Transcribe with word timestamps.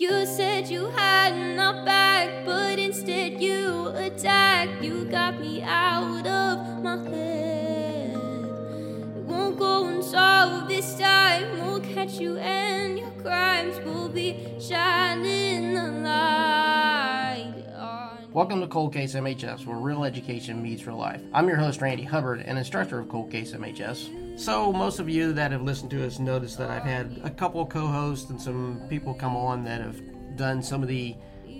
You 0.00 0.24
said 0.24 0.70
you 0.70 0.88
had 0.92 1.34
my 1.58 1.84
back, 1.84 2.46
but 2.46 2.78
instead 2.78 3.42
you 3.42 3.88
attacked. 3.88 4.82
You 4.82 5.04
got 5.04 5.38
me 5.38 5.60
out 5.60 6.26
of 6.26 6.82
my 6.82 6.96
head. 7.10 8.16
It 8.16 9.24
won't 9.24 9.58
go 9.58 9.88
unsolved 9.88 10.70
this 10.70 10.98
time. 10.98 11.52
We'll 11.60 11.80
catch 11.80 12.14
you, 12.14 12.38
and 12.38 12.98
your 12.98 13.10
crimes 13.20 13.78
will 13.84 14.08
be 14.08 14.56
shining. 14.58 15.39
Welcome 18.32 18.60
to 18.60 18.68
Cold 18.68 18.92
Case 18.92 19.16
MHS, 19.16 19.66
where 19.66 19.76
real 19.76 20.04
education 20.04 20.62
meets 20.62 20.86
real 20.86 20.96
life. 20.96 21.20
I'm 21.34 21.48
your 21.48 21.56
host, 21.56 21.80
Randy 21.80 22.04
Hubbard, 22.04 22.38
an 22.38 22.58
instructor 22.58 23.00
of 23.00 23.08
Cold 23.08 23.28
Case 23.28 23.50
MHS. 23.50 24.38
So, 24.38 24.72
most 24.72 25.00
of 25.00 25.08
you 25.08 25.32
that 25.32 25.50
have 25.50 25.62
listened 25.62 25.90
to 25.90 26.06
us 26.06 26.20
noticed 26.20 26.56
that 26.58 26.70
I've 26.70 26.84
had 26.84 27.20
a 27.24 27.30
couple 27.30 27.66
co 27.66 27.88
hosts 27.88 28.30
and 28.30 28.40
some 28.40 28.82
people 28.88 29.14
come 29.14 29.34
on 29.34 29.64
that 29.64 29.80
have 29.80 30.00
done 30.36 30.62
some 30.62 30.80
of 30.80 30.88
the 30.88 31.16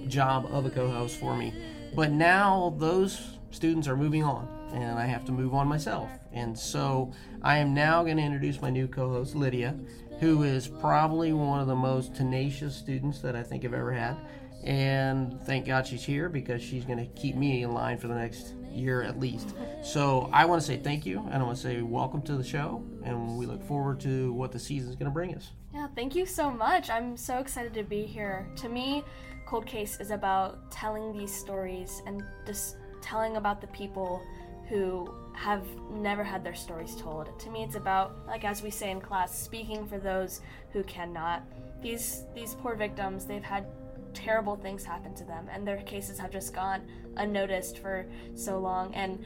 job 0.06 0.46
of 0.52 0.64
a 0.64 0.70
co 0.70 0.88
host 0.88 1.18
for 1.18 1.36
me. 1.36 1.52
But 1.92 2.12
now 2.12 2.72
those 2.78 3.38
students 3.50 3.88
are 3.88 3.96
moving 3.96 4.22
on, 4.22 4.46
and 4.72 4.96
I 4.96 5.06
have 5.06 5.24
to 5.24 5.32
move 5.32 5.54
on 5.54 5.66
myself. 5.66 6.08
And 6.32 6.56
so, 6.56 7.10
I 7.42 7.58
am 7.58 7.74
now 7.74 8.04
going 8.04 8.18
to 8.18 8.22
introduce 8.22 8.62
my 8.62 8.70
new 8.70 8.86
co 8.86 9.08
host, 9.08 9.34
Lydia, 9.34 9.74
who 10.20 10.44
is 10.44 10.68
probably 10.68 11.32
one 11.32 11.58
of 11.58 11.66
the 11.66 11.74
most 11.74 12.14
tenacious 12.14 12.76
students 12.76 13.20
that 13.22 13.34
I 13.34 13.42
think 13.42 13.64
I've 13.64 13.74
ever 13.74 13.90
had. 13.90 14.16
And 14.64 15.40
thank 15.42 15.66
God 15.66 15.86
she's 15.86 16.04
here 16.04 16.28
because 16.28 16.62
she's 16.62 16.84
going 16.84 16.98
to 16.98 17.06
keep 17.20 17.36
me 17.36 17.62
in 17.62 17.72
line 17.72 17.98
for 17.98 18.08
the 18.08 18.14
next 18.14 18.54
year 18.70 19.02
at 19.02 19.18
least. 19.18 19.54
So 19.82 20.28
I 20.32 20.44
want 20.44 20.60
to 20.60 20.66
say 20.66 20.76
thank 20.76 21.06
you 21.06 21.20
and 21.30 21.42
I 21.42 21.46
want 21.46 21.56
to 21.56 21.62
say 21.62 21.82
welcome 21.82 22.22
to 22.22 22.36
the 22.36 22.44
show. 22.44 22.84
And 23.04 23.36
we 23.38 23.46
look 23.46 23.62
forward 23.64 24.00
to 24.00 24.32
what 24.32 24.52
the 24.52 24.58
season's 24.58 24.96
going 24.96 25.06
to 25.06 25.12
bring 25.12 25.34
us. 25.34 25.50
Yeah, 25.72 25.88
thank 25.94 26.14
you 26.14 26.26
so 26.26 26.50
much. 26.50 26.90
I'm 26.90 27.16
so 27.16 27.38
excited 27.38 27.74
to 27.74 27.82
be 27.82 28.02
here. 28.02 28.46
To 28.56 28.68
me, 28.68 29.04
Cold 29.46 29.66
Case 29.66 29.98
is 30.00 30.10
about 30.10 30.70
telling 30.70 31.12
these 31.16 31.32
stories 31.32 32.02
and 32.06 32.22
just 32.46 32.76
telling 33.00 33.36
about 33.36 33.60
the 33.60 33.66
people 33.68 34.22
who 34.68 35.12
have 35.34 35.64
never 35.90 36.22
had 36.22 36.44
their 36.44 36.54
stories 36.54 36.94
told. 36.96 37.36
To 37.40 37.50
me, 37.50 37.64
it's 37.64 37.74
about, 37.74 38.26
like 38.26 38.44
as 38.44 38.62
we 38.62 38.70
say 38.70 38.90
in 38.90 39.00
class, 39.00 39.36
speaking 39.36 39.86
for 39.86 39.98
those 39.98 40.40
who 40.72 40.84
cannot. 40.84 41.42
These 41.82 42.24
these 42.34 42.54
poor 42.56 42.74
victims, 42.74 43.24
they've 43.24 43.42
had 43.42 43.66
terrible 44.14 44.56
things 44.56 44.84
happen 44.84 45.14
to 45.14 45.24
them, 45.24 45.48
and 45.52 45.66
their 45.66 45.78
cases 45.82 46.18
have 46.18 46.30
just 46.30 46.54
gone 46.54 46.82
unnoticed 47.16 47.78
for 47.78 48.06
so 48.34 48.58
long. 48.58 48.94
And 48.94 49.24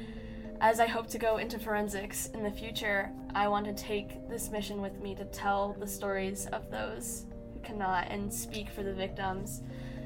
as 0.60 0.80
I 0.80 0.86
hope 0.86 1.08
to 1.08 1.18
go 1.18 1.38
into 1.38 1.58
forensics 1.58 2.26
in 2.28 2.42
the 2.42 2.50
future, 2.50 3.10
I 3.34 3.48
want 3.48 3.66
to 3.66 3.74
take 3.74 4.28
this 4.28 4.50
mission 4.50 4.80
with 4.80 5.00
me 5.00 5.14
to 5.16 5.24
tell 5.26 5.76
the 5.78 5.86
stories 5.86 6.46
of 6.46 6.70
those 6.70 7.26
who 7.52 7.60
cannot 7.60 8.08
and 8.10 8.32
speak 8.32 8.70
for 8.70 8.82
the 8.82 8.92
victims 8.92 9.62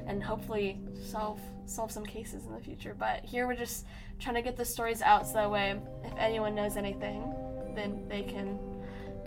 and 0.07 0.23
hopefully 0.23 0.79
solve 1.01 1.39
solve 1.65 1.91
some 1.91 2.05
cases 2.05 2.45
in 2.47 2.53
the 2.53 2.59
future. 2.59 2.95
But 2.97 3.23
here 3.23 3.45
we're 3.45 3.55
just 3.55 3.85
trying 4.19 4.35
to 4.35 4.41
get 4.41 4.57
the 4.57 4.65
stories 4.65 5.03
out 5.03 5.27
so 5.27 5.33
that 5.33 5.51
way 5.51 5.79
if 6.03 6.13
anyone 6.17 6.55
knows 6.55 6.77
anything, 6.77 7.31
then 7.75 8.07
they 8.09 8.23
can 8.23 8.57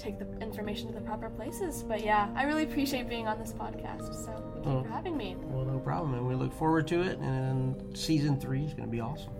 take 0.02 0.18
the 0.18 0.26
information 0.42 0.88
to 0.88 0.94
the 0.94 1.00
proper 1.00 1.30
places. 1.30 1.82
But 1.82 2.02
yeah, 2.04 2.28
I 2.34 2.42
really 2.44 2.64
appreciate 2.64 3.08
being 3.08 3.28
on 3.28 3.38
this 3.38 3.52
podcast. 3.52 4.12
So 4.24 4.32
thank 4.54 4.66
you 4.66 4.72
Oh. 4.72 4.82
for 4.82 4.88
having 4.88 5.16
me. 5.16 5.36
Well, 5.48 5.64
no 5.64 5.78
problem. 5.78 6.14
And 6.14 6.26
we 6.26 6.34
look 6.34 6.52
forward 6.52 6.86
to 6.88 7.02
it. 7.02 7.18
And 7.20 7.96
season 7.96 8.38
three 8.40 8.64
is 8.64 8.74
going 8.74 8.86
to 8.88 8.90
be 8.90 9.00
awesome. 9.00 9.32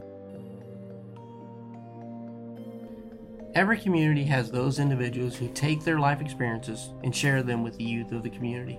Every 3.55 3.77
community 3.79 4.25
has 4.25 4.51
those 4.51 4.79
individuals 4.79 5.37
who 5.37 5.49
take 5.49 5.85
their 5.85 5.99
life 5.99 6.21
experiences 6.23 6.95
and 7.05 7.15
share 7.15 7.43
them 7.43 7.63
with 7.63 7.77
the 7.77 7.85
youth 7.85 8.13
of 8.13 8.23
the 8.23 8.31
community. 8.31 8.79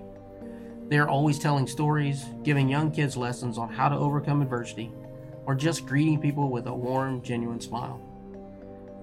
They 0.88 0.98
are 0.98 1.08
always 1.08 1.38
telling 1.38 1.66
stories, 1.68 2.24
giving 2.42 2.68
young 2.68 2.90
kids 2.90 3.16
lessons 3.16 3.56
on 3.56 3.68
how 3.72 3.88
to 3.88 3.96
overcome 3.96 4.42
adversity, 4.42 4.90
or 5.46 5.54
just 5.54 5.86
greeting 5.86 6.20
people 6.20 6.50
with 6.50 6.66
a 6.66 6.74
warm, 6.74 7.22
genuine 7.22 7.60
smile. 7.60 8.00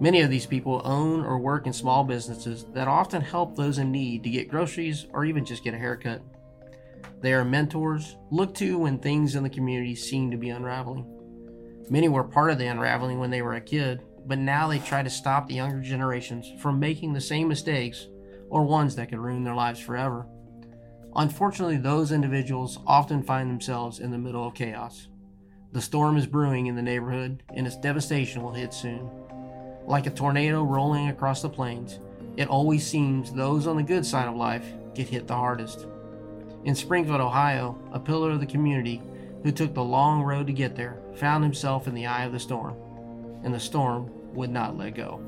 Many 0.02 0.22
of 0.22 0.32
these 0.32 0.48
people 0.48 0.82
own 0.84 1.24
or 1.24 1.38
work 1.38 1.68
in 1.68 1.74
small 1.74 2.04
businesses 2.04 2.66
that 2.74 2.88
often 2.88 3.22
help 3.22 3.56
those 3.56 3.78
in 3.78 3.92
need 3.92 4.24
to 4.24 4.32
get 4.32 4.50
groceries 4.50 5.06
or 5.14 5.26
even 5.26 5.46
just 5.46 5.64
get 5.64 5.76
a 5.76 5.78
haircut. 5.78 6.24
They 7.22 7.34
are 7.34 7.46
mentors, 7.46 8.18
looked 8.32 8.58
to 8.58 8.80
when 8.80 8.98
things 8.98 9.36
in 9.36 9.44
the 9.44 9.50
community 9.50 9.94
seem 9.94 10.32
to 10.32 10.38
be 10.38 10.50
unraveling. 10.50 11.06
Many 11.88 12.10
were 12.10 12.24
part 12.24 12.50
of 12.50 12.58
the 12.58 12.66
unraveling 12.66 13.20
when 13.20 13.30
they 13.30 13.44
were 13.44 13.54
a 13.54 13.62
kid, 13.62 14.02
but 14.26 14.40
now 14.40 14.68
they 14.68 14.80
try 14.80 15.04
to 15.04 15.10
stop 15.10 15.48
the 15.48 15.54
younger 15.54 15.82
generations 15.82 16.52
from 16.60 16.80
making 16.80 17.14
the 17.14 17.22
same 17.22 17.48
mistakes 17.48 18.08
or 18.50 18.64
ones 18.64 18.96
that 18.96 19.10
could 19.10 19.20
ruin 19.20 19.44
their 19.44 19.54
lives 19.54 19.80
forever. 19.80 20.26
Unfortunately, 21.16 21.78
those 21.78 22.12
individuals 22.12 22.80
often 22.88 23.22
find 23.22 23.52
themselves 23.52 24.00
in 24.00 24.10
the 24.10 24.18
middle 24.18 24.48
of 24.48 24.56
chaos. 24.56 25.10
The 25.74 25.82
storm 25.82 26.18
is 26.18 26.26
brewing 26.26 26.66
in 26.66 26.76
the 26.76 26.82
neighborhood, 26.82 27.44
and 27.54 27.68
its 27.68 27.78
devastation 27.78 28.42
will 28.42 28.54
hit 28.54 28.74
soon. 28.74 29.08
Like 29.86 30.08
a 30.08 30.12
tornado 30.12 30.64
rolling 30.64 31.10
across 31.10 31.42
the 31.42 31.50
plains, 31.50 32.00
it 32.38 32.48
always 32.48 32.86
seems 32.86 33.34
those 33.34 33.68
on 33.68 33.76
the 33.76 33.84
good 33.84 34.06
side 34.06 34.28
of 34.28 34.36
life 34.36 34.66
get 34.94 35.10
hit 35.10 35.28
the 35.28 35.36
hardest. 35.36 35.88
In 36.64 36.76
Springfield, 36.76 37.22
Ohio, 37.22 37.78
a 37.92 38.00
pillar 38.00 38.32
of 38.32 38.40
the 38.40 38.46
community 38.46 39.02
who 39.44 39.52
took 39.52 39.74
the 39.74 39.84
long 39.84 40.22
road 40.22 40.48
to 40.48 40.54
get 40.54 40.76
there 40.76 41.02
found 41.16 41.44
himself 41.44 41.88
in 41.88 41.94
the 41.94 42.06
eye 42.06 42.24
of 42.24 42.32
the 42.32 42.40
storm, 42.40 42.76
and 43.44 43.54
the 43.54 43.60
storm 43.60 44.12
would 44.34 44.50
not 44.50 44.78
let 44.78 44.96
go. 44.96 45.20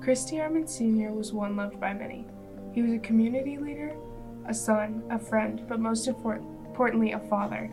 Chris 0.00 0.30
DeArmond 0.30 0.68
Sr. 0.68 1.12
was 1.12 1.32
one 1.32 1.56
loved 1.56 1.80
by 1.80 1.92
many. 1.92 2.26
He 2.72 2.82
was 2.82 2.92
a 2.92 2.98
community 2.98 3.56
leader, 3.56 3.96
a 4.46 4.54
son, 4.54 5.02
a 5.10 5.18
friend, 5.18 5.64
but 5.66 5.80
most 5.80 6.06
import- 6.06 6.42
importantly, 6.66 7.12
a 7.12 7.18
father. 7.18 7.72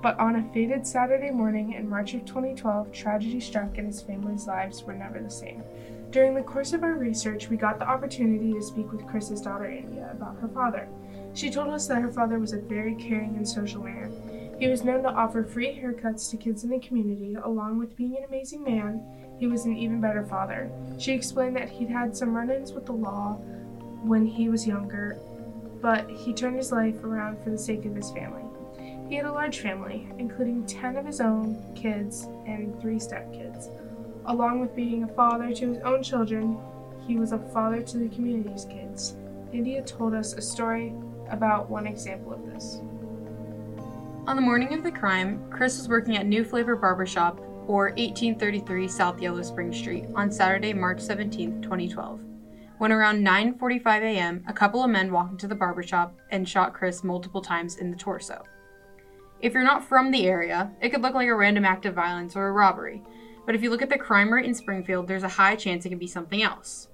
But 0.00 0.18
on 0.20 0.36
a 0.36 0.52
fated 0.52 0.86
Saturday 0.86 1.30
morning 1.30 1.72
in 1.72 1.88
March 1.88 2.14
of 2.14 2.24
2012, 2.24 2.92
tragedy 2.92 3.40
struck 3.40 3.78
and 3.78 3.88
his 3.88 4.00
family's 4.00 4.46
lives 4.46 4.84
were 4.84 4.94
never 4.94 5.20
the 5.20 5.30
same. 5.30 5.62
During 6.10 6.34
the 6.34 6.42
course 6.42 6.72
of 6.72 6.84
our 6.84 6.94
research, 6.94 7.48
we 7.48 7.56
got 7.56 7.78
the 7.78 7.88
opportunity 7.88 8.52
to 8.52 8.62
speak 8.62 8.92
with 8.92 9.06
Chris's 9.06 9.40
daughter 9.40 9.68
India 9.68 10.08
about 10.12 10.38
her 10.40 10.48
father. 10.48 10.88
She 11.34 11.50
told 11.50 11.68
us 11.68 11.86
that 11.88 12.00
her 12.00 12.12
father 12.12 12.38
was 12.38 12.52
a 12.52 12.60
very 12.60 12.94
caring 12.94 13.36
and 13.36 13.46
social 13.46 13.82
man. 13.82 14.12
He 14.58 14.68
was 14.68 14.84
known 14.84 15.02
to 15.02 15.10
offer 15.10 15.44
free 15.44 15.74
haircuts 15.74 16.30
to 16.30 16.36
kids 16.36 16.64
in 16.64 16.70
the 16.70 16.78
community, 16.78 17.34
along 17.34 17.78
with 17.78 17.96
being 17.96 18.16
an 18.16 18.24
amazing 18.24 18.62
man, 18.64 19.02
he 19.38 19.46
was 19.46 19.66
an 19.66 19.76
even 19.76 20.00
better 20.00 20.24
father. 20.24 20.70
She 20.98 21.12
explained 21.12 21.56
that 21.56 21.68
he'd 21.68 21.88
had 21.90 22.16
some 22.16 22.34
run 22.34 22.50
ins 22.50 22.72
with 22.72 22.86
the 22.86 22.92
law 22.92 23.34
when 24.02 24.26
he 24.26 24.48
was 24.48 24.66
younger, 24.66 25.18
but 25.80 26.08
he 26.10 26.32
turned 26.32 26.56
his 26.56 26.72
life 26.72 27.04
around 27.04 27.42
for 27.42 27.50
the 27.50 27.58
sake 27.58 27.84
of 27.84 27.94
his 27.94 28.10
family. 28.10 28.47
He 29.08 29.16
had 29.16 29.24
a 29.24 29.32
large 29.32 29.60
family, 29.60 30.06
including 30.18 30.66
10 30.66 30.96
of 30.96 31.06
his 31.06 31.20
own 31.22 31.56
kids 31.74 32.28
and 32.46 32.78
three 32.78 32.98
stepkids. 32.98 33.70
Along 34.26 34.60
with 34.60 34.76
being 34.76 35.04
a 35.04 35.08
father 35.08 35.54
to 35.54 35.72
his 35.72 35.82
own 35.82 36.02
children, 36.02 36.58
he 37.06 37.16
was 37.16 37.32
a 37.32 37.38
father 37.38 37.80
to 37.80 37.96
the 37.96 38.08
community's 38.10 38.66
kids. 38.66 39.16
India 39.50 39.82
told 39.82 40.12
us 40.12 40.34
a 40.34 40.42
story 40.42 40.92
about 41.30 41.70
one 41.70 41.86
example 41.86 42.34
of 42.34 42.44
this. 42.44 42.82
On 44.26 44.36
the 44.36 44.42
morning 44.42 44.74
of 44.74 44.82
the 44.82 44.92
crime, 44.92 45.42
Chris 45.50 45.78
was 45.78 45.88
working 45.88 46.18
at 46.18 46.26
New 46.26 46.44
Flavor 46.44 46.76
Barbershop, 46.76 47.40
or 47.66 47.86
1833 47.96 48.88
South 48.88 49.22
Yellow 49.22 49.40
Spring 49.40 49.72
Street, 49.72 50.04
on 50.14 50.30
Saturday, 50.30 50.74
March 50.74 51.00
17, 51.00 51.62
2012. 51.62 52.20
When 52.76 52.92
around 52.92 53.26
9:45 53.26 54.02
a.m., 54.02 54.44
a 54.46 54.52
couple 54.52 54.84
of 54.84 54.90
men 54.90 55.10
walked 55.10 55.32
into 55.32 55.48
the 55.48 55.54
barbershop 55.54 56.14
and 56.30 56.46
shot 56.46 56.74
Chris 56.74 57.02
multiple 57.02 57.40
times 57.40 57.76
in 57.76 57.90
the 57.90 57.96
torso. 57.96 58.44
If 59.40 59.52
you're 59.52 59.62
not 59.62 59.84
from 59.84 60.10
the 60.10 60.26
area, 60.26 60.72
it 60.80 60.90
could 60.90 61.02
look 61.02 61.14
like 61.14 61.28
a 61.28 61.34
random 61.34 61.64
act 61.64 61.86
of 61.86 61.94
violence 61.94 62.34
or 62.34 62.48
a 62.48 62.52
robbery, 62.52 63.02
but 63.46 63.54
if 63.54 63.62
you 63.62 63.70
look 63.70 63.82
at 63.82 63.88
the 63.88 63.98
crime 63.98 64.32
rate 64.32 64.44
in 64.44 64.54
Springfield, 64.54 65.06
there's 65.06 65.22
a 65.22 65.28
high 65.28 65.56
chance 65.56 65.86
it 65.86 65.90
could 65.90 65.98
be 65.98 66.06
something 66.06 66.42
else. 66.42 66.88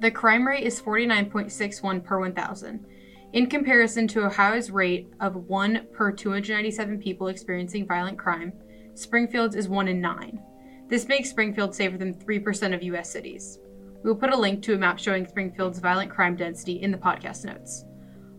The 0.00 0.10
crime 0.10 0.46
rate 0.46 0.64
is 0.64 0.80
49.61 0.80 2.04
per 2.04 2.20
1,000, 2.20 2.86
in 3.32 3.46
comparison 3.46 4.06
to 4.08 4.26
Ohio's 4.26 4.70
rate 4.70 5.10
of 5.20 5.48
1 5.48 5.86
per 5.92 6.12
297 6.12 6.98
people 7.00 7.28
experiencing 7.28 7.86
violent 7.86 8.18
crime, 8.18 8.52
Springfield's 8.94 9.56
is 9.56 9.70
1 9.70 9.88
in 9.88 10.02
9. 10.02 10.42
This 10.88 11.08
makes 11.08 11.30
Springfield 11.30 11.74
safer 11.74 11.96
than 11.96 12.12
3% 12.14 12.74
of 12.74 12.82
US 12.82 13.10
cities. 13.10 13.58
We 14.02 14.10
will 14.10 14.18
put 14.18 14.34
a 14.34 14.36
link 14.36 14.62
to 14.64 14.74
a 14.74 14.78
map 14.78 14.98
showing 14.98 15.26
Springfield's 15.26 15.78
violent 15.78 16.10
crime 16.10 16.36
density 16.36 16.82
in 16.82 16.90
the 16.90 16.98
podcast 16.98 17.46
notes. 17.46 17.86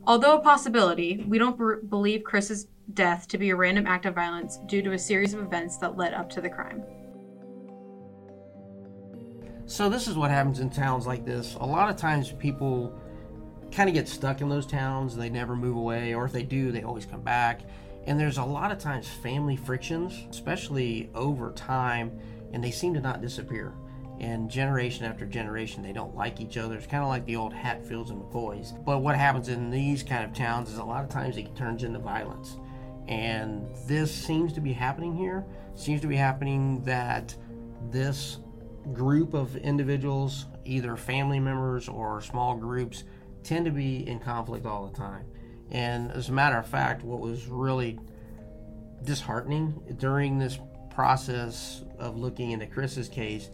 Although 0.05 0.37
a 0.37 0.41
possibility, 0.41 1.23
we 1.27 1.37
don't 1.37 1.57
b- 1.57 1.87
believe 1.87 2.23
Chris's 2.23 2.67
death 2.93 3.27
to 3.29 3.37
be 3.37 3.51
a 3.51 3.55
random 3.55 3.87
act 3.87 4.05
of 4.05 4.15
violence 4.15 4.59
due 4.65 4.81
to 4.81 4.91
a 4.91 4.99
series 4.99 5.33
of 5.33 5.39
events 5.39 5.77
that 5.77 5.95
led 5.95 6.13
up 6.13 6.29
to 6.31 6.41
the 6.41 6.49
crime. 6.49 6.83
So 9.65 9.89
this 9.89 10.09
is 10.09 10.17
what 10.17 10.29
happens 10.29 10.59
in 10.59 10.69
towns 10.69 11.07
like 11.07 11.25
this. 11.25 11.55
A 11.55 11.65
lot 11.65 11.89
of 11.89 11.95
times 11.95 12.33
people 12.33 12.93
kind 13.71 13.89
of 13.89 13.95
get 13.95 14.09
stuck 14.09 14.41
in 14.41 14.49
those 14.49 14.65
towns. 14.65 15.15
They 15.15 15.29
never 15.29 15.55
move 15.55 15.77
away, 15.77 16.13
or 16.13 16.25
if 16.25 16.33
they 16.33 16.43
do, 16.43 16.71
they 16.71 16.83
always 16.83 17.05
come 17.05 17.21
back. 17.21 17.61
And 18.05 18.19
there's 18.19 18.37
a 18.37 18.43
lot 18.43 18.73
of 18.73 18.79
times 18.79 19.07
family 19.07 19.55
frictions, 19.55 20.27
especially 20.29 21.09
over 21.15 21.51
time, 21.53 22.19
and 22.51 22.61
they 22.61 22.71
seem 22.71 22.93
to 22.93 22.99
not 22.99 23.21
disappear. 23.21 23.73
And 24.19 24.49
generation 24.49 25.05
after 25.05 25.25
generation, 25.25 25.83
they 25.83 25.91
don't 25.91 26.15
like 26.15 26.39
each 26.39 26.57
other. 26.57 26.75
It's 26.75 26.87
kind 26.87 27.03
of 27.03 27.09
like 27.09 27.25
the 27.25 27.35
old 27.35 27.53
Hatfields 27.53 28.09
and 28.09 28.21
McCoys. 28.21 28.73
But 28.85 28.99
what 28.99 29.15
happens 29.15 29.49
in 29.49 29.69
these 29.69 30.03
kind 30.03 30.23
of 30.23 30.33
towns 30.33 30.71
is 30.71 30.77
a 30.77 30.83
lot 30.83 31.03
of 31.03 31.09
times 31.09 31.37
it 31.37 31.55
turns 31.55 31.83
into 31.83 31.99
violence. 31.99 32.57
And 33.07 33.67
this 33.87 34.13
seems 34.13 34.53
to 34.53 34.61
be 34.61 34.71
happening 34.71 35.15
here. 35.15 35.45
Seems 35.75 35.99
to 36.01 36.07
be 36.07 36.15
happening 36.15 36.81
that 36.83 37.35
this 37.89 38.37
group 38.93 39.33
of 39.33 39.55
individuals, 39.57 40.45
either 40.63 40.95
family 40.95 41.39
members 41.39 41.89
or 41.89 42.21
small 42.21 42.55
groups, 42.55 43.03
tend 43.43 43.65
to 43.65 43.71
be 43.71 44.07
in 44.07 44.19
conflict 44.19 44.65
all 44.65 44.87
the 44.87 44.97
time. 44.97 45.25
And 45.71 46.11
as 46.11 46.29
a 46.29 46.31
matter 46.31 46.57
of 46.57 46.67
fact, 46.67 47.03
what 47.03 47.19
was 47.19 47.47
really 47.47 47.99
disheartening 49.03 49.95
during 49.97 50.37
this 50.37 50.59
process 50.89 51.83
of 51.99 52.17
looking 52.17 52.51
into 52.51 52.67
Chris's 52.67 53.09
case, 53.09 53.49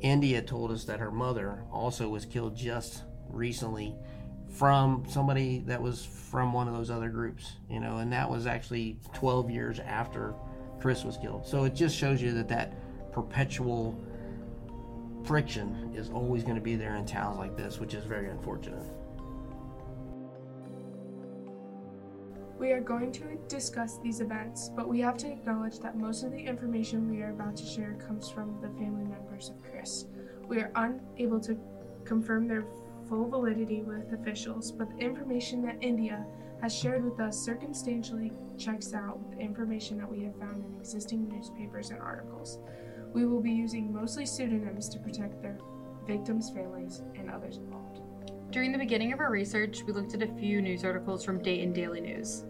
India 0.00 0.42
told 0.42 0.70
us 0.70 0.84
that 0.84 1.00
her 1.00 1.10
mother 1.10 1.62
also 1.72 2.08
was 2.08 2.24
killed 2.24 2.56
just 2.56 3.02
recently 3.28 3.94
from 4.50 5.04
somebody 5.08 5.60
that 5.66 5.80
was 5.80 6.04
from 6.04 6.52
one 6.52 6.68
of 6.68 6.74
those 6.74 6.90
other 6.90 7.08
groups, 7.08 7.52
you 7.68 7.80
know, 7.80 7.98
and 7.98 8.12
that 8.12 8.28
was 8.28 8.46
actually 8.46 8.98
12 9.14 9.50
years 9.50 9.78
after 9.80 10.34
Chris 10.80 11.04
was 11.04 11.16
killed. 11.16 11.46
So 11.46 11.64
it 11.64 11.74
just 11.74 11.96
shows 11.96 12.22
you 12.22 12.32
that 12.32 12.48
that 12.48 12.74
perpetual 13.12 14.00
friction 15.24 15.92
is 15.94 16.10
always 16.10 16.42
going 16.42 16.54
to 16.54 16.60
be 16.60 16.76
there 16.76 16.96
in 16.96 17.04
towns 17.04 17.38
like 17.38 17.56
this, 17.56 17.78
which 17.78 17.94
is 17.94 18.04
very 18.04 18.28
unfortunate. 18.28 18.84
We 22.58 22.72
are 22.72 22.80
going 22.80 23.12
to 23.12 23.36
discuss 23.46 23.98
these 23.98 24.20
events, 24.20 24.68
but 24.74 24.88
we 24.88 24.98
have 25.00 25.16
to 25.18 25.30
acknowledge 25.30 25.78
that 25.78 25.96
most 25.96 26.24
of 26.24 26.32
the 26.32 26.40
information 26.40 27.08
we 27.08 27.22
are 27.22 27.30
about 27.30 27.56
to 27.58 27.64
share 27.64 27.94
comes 27.94 28.28
from 28.28 28.60
the 28.60 28.68
family 28.70 29.04
members 29.04 29.50
of 29.50 29.62
Chris. 29.62 30.06
We 30.48 30.58
are 30.58 30.72
unable 30.74 31.38
to 31.40 31.56
confirm 32.04 32.48
their 32.48 32.64
full 33.08 33.28
validity 33.28 33.82
with 33.82 34.12
officials, 34.12 34.72
but 34.72 34.90
the 34.90 34.96
information 34.96 35.62
that 35.62 35.78
India 35.80 36.26
has 36.60 36.74
shared 36.74 37.04
with 37.04 37.20
us 37.20 37.38
circumstantially 37.38 38.32
checks 38.56 38.92
out 38.92 39.20
with 39.20 39.38
the 39.38 39.44
information 39.44 39.96
that 39.98 40.10
we 40.10 40.24
have 40.24 40.36
found 40.40 40.64
in 40.64 40.80
existing 40.80 41.28
newspapers 41.28 41.90
and 41.90 42.00
articles. 42.00 42.58
We 43.12 43.24
will 43.24 43.40
be 43.40 43.52
using 43.52 43.92
mostly 43.92 44.26
pseudonyms 44.26 44.88
to 44.88 44.98
protect 44.98 45.40
their 45.40 45.58
victims' 46.08 46.50
families 46.50 47.02
and 47.14 47.30
others 47.30 47.58
involved. 47.58 48.00
During 48.50 48.72
the 48.72 48.78
beginning 48.78 49.12
of 49.12 49.20
our 49.20 49.30
research, 49.30 49.82
we 49.86 49.92
looked 49.92 50.14
at 50.14 50.22
a 50.22 50.34
few 50.38 50.62
news 50.62 50.82
articles 50.82 51.22
from 51.22 51.42
Dayton 51.42 51.74
Daily 51.74 52.00
News. 52.00 52.46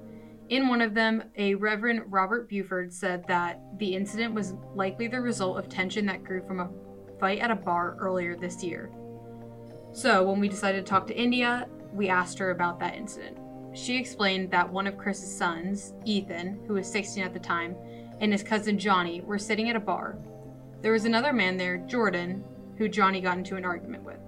In 0.49 0.69
one 0.69 0.81
of 0.81 0.95
them, 0.95 1.25
a 1.37 1.57
Reverend 1.57 2.05
Robert 2.07 2.49
Buford 2.49 2.93
said 2.93 3.27
that 3.27 3.61
the 3.79 3.97
incident 3.97 4.33
was 4.33 4.55
likely 4.77 5.09
the 5.09 5.21
result 5.21 5.59
of 5.59 5.69
tension 5.69 6.07
that 6.07 6.23
grew 6.23 6.41
from 6.47 6.61
a 6.61 6.71
fight 7.19 7.41
at 7.41 7.51
a 7.51 7.57
bar 7.57 7.97
earlier 7.99 8.37
this 8.37 8.63
year. 8.63 8.93
So, 9.93 10.23
when 10.23 10.39
we 10.39 10.49
decided 10.49 10.87
to 10.87 10.89
talk 10.89 11.09
to 11.09 11.19
India, 11.19 11.67
we 11.93 12.09
asked 12.09 12.39
her 12.39 12.53
about 12.53 12.79
that 12.79 12.95
incident. 12.95 13.37
She 13.75 13.97
explained 13.97 14.53
that 14.53 14.73
one 14.73 14.87
of 14.87 14.97
Chris's 14.97 15.37
sons, 15.37 15.95
Ethan, 16.05 16.61
who 16.69 16.75
was 16.75 16.91
16 16.91 17.25
at 17.25 17.35
the 17.35 17.41
time, 17.41 17.75
and 18.21 18.31
his 18.31 18.45
cousin 18.45 18.79
Johnny 18.79 19.21
were 19.23 19.39
sitting 19.39 19.69
at 19.69 19.77
a 19.77 19.81
bar. 19.81 20.17
There 20.81 20.93
was 20.93 21.07
another 21.07 21.33
man 21.33 21.57
there, 21.57 21.79
Jordan, 21.79 22.45
who 22.77 22.89
Johnny 22.89 23.21
got 23.21 23.39
into 23.39 23.57
an 23.57 23.65
argument 23.65 24.05
with. 24.05 24.21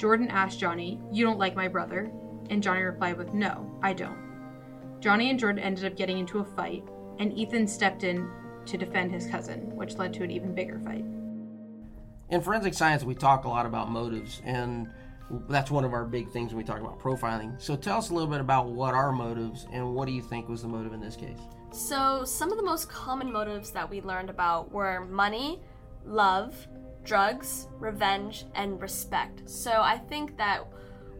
Jordan 0.00 0.28
asked 0.28 0.58
Johnny, 0.58 0.98
You 1.12 1.26
don't 1.26 1.38
like 1.38 1.54
my 1.54 1.68
brother? 1.68 2.10
And 2.48 2.62
Johnny 2.62 2.80
replied 2.80 3.18
with, 3.18 3.34
No, 3.34 3.70
I 3.82 3.92
don't. 3.92 4.16
Johnny 4.98 5.28
and 5.28 5.38
Jordan 5.38 5.62
ended 5.62 5.84
up 5.84 5.94
getting 5.94 6.16
into 6.16 6.38
a 6.38 6.44
fight, 6.56 6.82
and 7.18 7.36
Ethan 7.36 7.68
stepped 7.68 8.02
in 8.02 8.26
to 8.64 8.78
defend 8.78 9.12
his 9.12 9.26
cousin, 9.26 9.76
which 9.76 9.96
led 9.96 10.14
to 10.14 10.22
an 10.22 10.30
even 10.30 10.54
bigger 10.54 10.80
fight. 10.80 11.04
In 12.30 12.40
forensic 12.40 12.72
science, 12.72 13.04
we 13.04 13.14
talk 13.14 13.44
a 13.44 13.48
lot 13.48 13.66
about 13.66 13.90
motives, 13.90 14.40
and 14.42 14.88
that's 15.50 15.70
one 15.70 15.84
of 15.84 15.92
our 15.92 16.06
big 16.06 16.30
things 16.30 16.54
when 16.54 16.56
we 16.56 16.64
talk 16.64 16.80
about 16.80 16.98
profiling. 16.98 17.60
So 17.60 17.76
tell 17.76 17.98
us 17.98 18.08
a 18.08 18.14
little 18.14 18.30
bit 18.30 18.40
about 18.40 18.70
what 18.70 18.94
are 18.94 19.12
motives, 19.12 19.66
and 19.70 19.94
what 19.94 20.06
do 20.06 20.12
you 20.12 20.22
think 20.22 20.48
was 20.48 20.62
the 20.62 20.68
motive 20.68 20.94
in 20.94 21.00
this 21.02 21.14
case? 21.14 21.40
So, 21.72 22.24
some 22.24 22.50
of 22.50 22.56
the 22.56 22.64
most 22.64 22.88
common 22.88 23.30
motives 23.30 23.70
that 23.72 23.90
we 23.90 24.00
learned 24.00 24.30
about 24.30 24.72
were 24.72 25.04
money, 25.04 25.60
love, 26.06 26.66
drugs, 27.04 27.68
revenge, 27.78 28.44
and 28.54 28.80
respect. 28.80 29.48
So, 29.48 29.70
I 29.70 29.98
think 29.98 30.36
that 30.36 30.66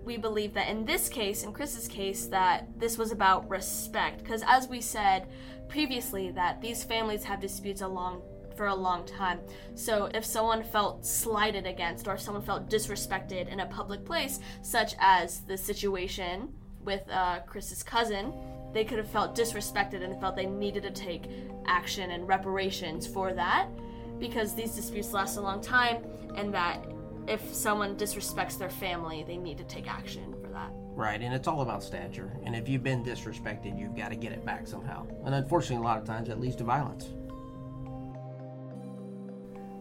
we 0.04 0.16
believe 0.16 0.54
that 0.54 0.68
in 0.68 0.84
this 0.84 1.08
case, 1.08 1.42
in 1.42 1.52
Chris's 1.52 1.86
case, 1.86 2.26
that 2.26 2.68
this 2.78 2.96
was 2.96 3.12
about 3.12 3.48
respect. 3.48 4.22
Because 4.22 4.42
as 4.46 4.68
we 4.68 4.80
said 4.80 5.28
previously, 5.68 6.30
that 6.32 6.60
these 6.60 6.82
families 6.82 7.22
have 7.24 7.40
disputes 7.40 7.82
along 7.82 8.22
for 8.56 8.66
a 8.66 8.74
long 8.74 9.06
time. 9.06 9.40
So 9.74 10.10
if 10.14 10.24
someone 10.24 10.62
felt 10.62 11.06
slighted 11.06 11.66
against 11.66 12.08
or 12.08 12.18
someone 12.18 12.42
felt 12.42 12.68
disrespected 12.68 13.48
in 13.48 13.60
a 13.60 13.66
public 13.66 14.04
place, 14.04 14.40
such 14.62 14.94
as 14.98 15.40
the 15.40 15.56
situation 15.56 16.52
with 16.84 17.02
uh, 17.10 17.40
Chris's 17.46 17.82
cousin, 17.82 18.32
they 18.72 18.84
could 18.84 18.98
have 18.98 19.10
felt 19.10 19.36
disrespected 19.36 20.02
and 20.02 20.20
felt 20.20 20.36
they 20.36 20.46
needed 20.46 20.82
to 20.82 20.90
take 20.90 21.24
action 21.66 22.10
and 22.10 22.26
reparations 22.26 23.06
for 23.06 23.32
that 23.32 23.68
because 24.20 24.54
these 24.54 24.76
disputes 24.76 25.12
last 25.12 25.36
a 25.36 25.40
long 25.40 25.60
time 25.60 26.04
and 26.36 26.54
that 26.54 26.84
if 27.26 27.54
someone 27.54 27.96
disrespects 27.96 28.58
their 28.58 28.70
family, 28.70 29.24
they 29.26 29.36
need 29.36 29.58
to 29.58 29.64
take 29.64 29.90
action 29.90 30.34
for 30.42 30.48
that. 30.48 30.70
Right, 30.94 31.20
and 31.20 31.34
it's 31.34 31.48
all 31.48 31.62
about 31.62 31.82
stature. 31.82 32.36
And 32.44 32.54
if 32.54 32.68
you've 32.68 32.82
been 32.82 33.04
disrespected, 33.04 33.78
you've 33.78 33.96
got 33.96 34.10
to 34.10 34.16
get 34.16 34.32
it 34.32 34.44
back 34.44 34.66
somehow. 34.66 35.06
And 35.24 35.34
unfortunately, 35.34 35.84
a 35.84 35.88
lot 35.88 35.98
of 35.98 36.04
times 36.04 36.28
that 36.28 36.40
leads 36.40 36.56
to 36.56 36.64
violence. 36.64 37.08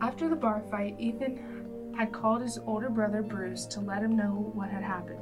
After 0.01 0.29
the 0.29 0.35
bar 0.35 0.63
fight, 0.71 0.95
Ethan 0.97 1.93
had 1.97 2.13
called 2.13 2.41
his 2.41 2.57
older 2.65 2.89
brother 2.89 3.21
Bruce 3.21 3.65
to 3.65 3.81
let 3.81 4.01
him 4.01 4.15
know 4.15 4.51
what 4.53 4.69
had 4.69 4.83
happened. 4.83 5.19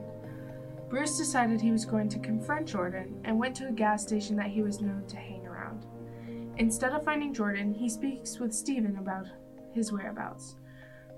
Bruce 0.89 1.17
decided 1.17 1.59
he 1.59 1.71
was 1.71 1.85
going 1.85 2.07
to 2.09 2.19
confront 2.19 2.67
Jordan 2.67 3.19
and 3.23 3.39
went 3.39 3.55
to 3.55 3.67
a 3.67 3.71
gas 3.71 4.03
station 4.03 4.35
that 4.35 4.47
he 4.47 4.61
was 4.61 4.79
known 4.79 5.03
to 5.07 5.15
hang 5.15 5.33
around. 5.33 5.36
Instead 6.59 6.91
of 6.91 7.03
finding 7.03 7.33
Jordan, 7.33 7.73
he 7.73 7.87
speaks 7.87 8.39
with 8.39 8.53
Stephen 8.53 8.97
about 8.97 9.27
his 9.73 9.91
whereabouts. 9.91 10.55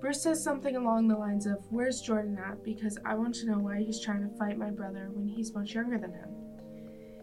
Bruce 0.01 0.21
says 0.21 0.43
something 0.43 0.75
along 0.75 1.07
the 1.07 1.17
lines 1.17 1.45
of, 1.45 1.65
Where's 1.69 2.01
Jordan 2.01 2.37
at? 2.37 2.63
Because 2.63 2.97
I 3.05 3.15
want 3.15 3.35
to 3.35 3.45
know 3.45 3.57
why 3.57 3.79
he's 3.79 4.01
trying 4.01 4.27
to 4.27 4.37
fight 4.37 4.57
my 4.57 4.69
brother 4.69 5.09
when 5.13 5.27
he's 5.27 5.53
much 5.53 5.73
younger 5.73 5.97
than 5.97 6.13
him. 6.13 6.29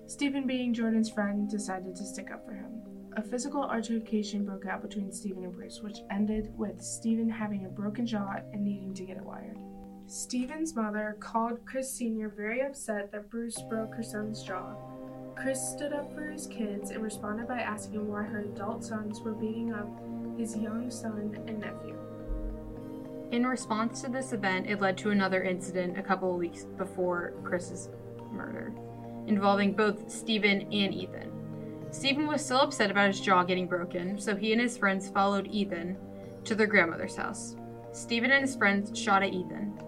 Stephen, 0.06 0.46
being 0.46 0.72
Jordan's 0.72 1.10
friend, 1.10 1.48
decided 1.48 1.96
to 1.96 2.04
stick 2.04 2.30
up 2.30 2.46
for 2.46 2.52
him. 2.52 2.80
A 3.16 3.22
physical 3.22 3.64
altercation 3.64 4.44
broke 4.44 4.66
out 4.66 4.82
between 4.82 5.10
Stephen 5.10 5.44
and 5.44 5.54
Bruce, 5.54 5.80
which 5.82 5.98
ended 6.10 6.52
with 6.56 6.82
Stephen 6.82 7.28
having 7.28 7.64
a 7.64 7.68
broken 7.68 8.06
jaw 8.06 8.36
and 8.52 8.62
needing 8.62 8.94
to 8.94 9.04
get 9.04 9.16
it 9.16 9.24
wired. 9.24 9.58
Stephen's 10.06 10.76
mother 10.76 11.16
called 11.18 11.64
Chris 11.64 11.90
Sr. 11.90 12.28
very 12.28 12.60
upset 12.60 13.10
that 13.12 13.30
Bruce 13.30 13.60
broke 13.68 13.94
her 13.94 14.02
son's 14.02 14.42
jaw. 14.42 14.76
Chris 15.36 15.60
stood 15.60 15.92
up 15.92 16.12
for 16.14 16.24
his 16.24 16.46
kids 16.46 16.90
and 16.90 17.02
responded 17.02 17.46
by 17.46 17.60
asking 17.60 18.08
why 18.08 18.22
her 18.22 18.40
adult 18.40 18.82
sons 18.82 19.20
were 19.20 19.34
beating 19.34 19.72
up 19.72 19.86
his 20.38 20.56
young 20.56 20.90
son 20.90 21.38
and 21.46 21.60
nephew. 21.60 21.94
In 23.32 23.46
response 23.46 24.00
to 24.00 24.08
this 24.08 24.32
event, 24.32 24.66
it 24.68 24.80
led 24.80 24.96
to 24.98 25.10
another 25.10 25.42
incident 25.42 25.98
a 25.98 26.02
couple 26.02 26.30
of 26.30 26.38
weeks 26.38 26.64
before 26.64 27.34
Chris's 27.44 27.90
murder, 28.32 28.72
involving 29.26 29.74
both 29.74 30.10
Stephen 30.10 30.62
and 30.72 30.94
Ethan. 30.94 31.30
Stephen 31.90 32.26
was 32.26 32.42
still 32.42 32.60
upset 32.60 32.90
about 32.90 33.08
his 33.08 33.20
jaw 33.20 33.44
getting 33.44 33.66
broken, 33.66 34.18
so 34.18 34.34
he 34.34 34.52
and 34.52 34.60
his 34.60 34.78
friends 34.78 35.10
followed 35.10 35.48
Ethan 35.48 35.96
to 36.44 36.54
their 36.54 36.66
grandmother's 36.66 37.16
house. 37.16 37.56
Stephen 37.92 38.30
and 38.30 38.42
his 38.42 38.56
friends 38.56 38.98
shot 38.98 39.22
at 39.22 39.34
Ethan. 39.34 39.78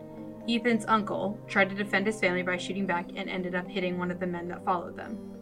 Ethan's 0.49 0.87
uncle 0.87 1.39
tried 1.47 1.71
to 1.71 1.75
defend 1.75 2.07
his 2.07 2.21
family 2.21 2.43
by 2.43 2.57
shooting 2.57 2.87
back 2.87 3.09
and 3.17 3.29
ended 3.31 3.55
up 3.55 3.67
hitting 3.67 3.99
one 3.99 4.11
of 4.11 4.21
the 4.21 4.27
men 4.27 4.49
that 4.49 4.65
followed 4.65 4.97
them. 4.97 5.38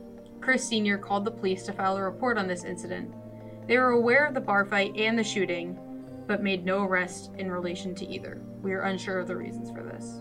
Chris 0.47 0.69
Sr. 0.69 0.97
called 0.97 1.25
the 1.25 1.31
police 1.33 1.65
to 1.65 1.73
file 1.73 1.97
a 1.97 2.03
report 2.05 2.38
on 2.38 2.47
this 2.47 2.62
incident. 2.62 3.12
They 3.67 3.79
were 3.79 3.91
aware 3.91 4.25
of 4.25 4.33
the 4.33 4.41
bar 4.41 4.65
fight 4.65 4.97
and 4.97 5.19
the 5.19 5.25
shooting, 5.25 5.76
but 6.29 6.41
made 6.41 6.65
no 6.65 6.85
arrest 6.85 7.33
in 7.37 7.50
relation 7.50 7.97
to 7.97 8.07
either. 8.07 8.41
We 8.62 8.73
are 8.75 8.83
unsure 8.83 9.19
of 9.19 9.26
the 9.26 9.35
reasons 9.35 9.73
for 9.73 9.83
this. 9.83 10.21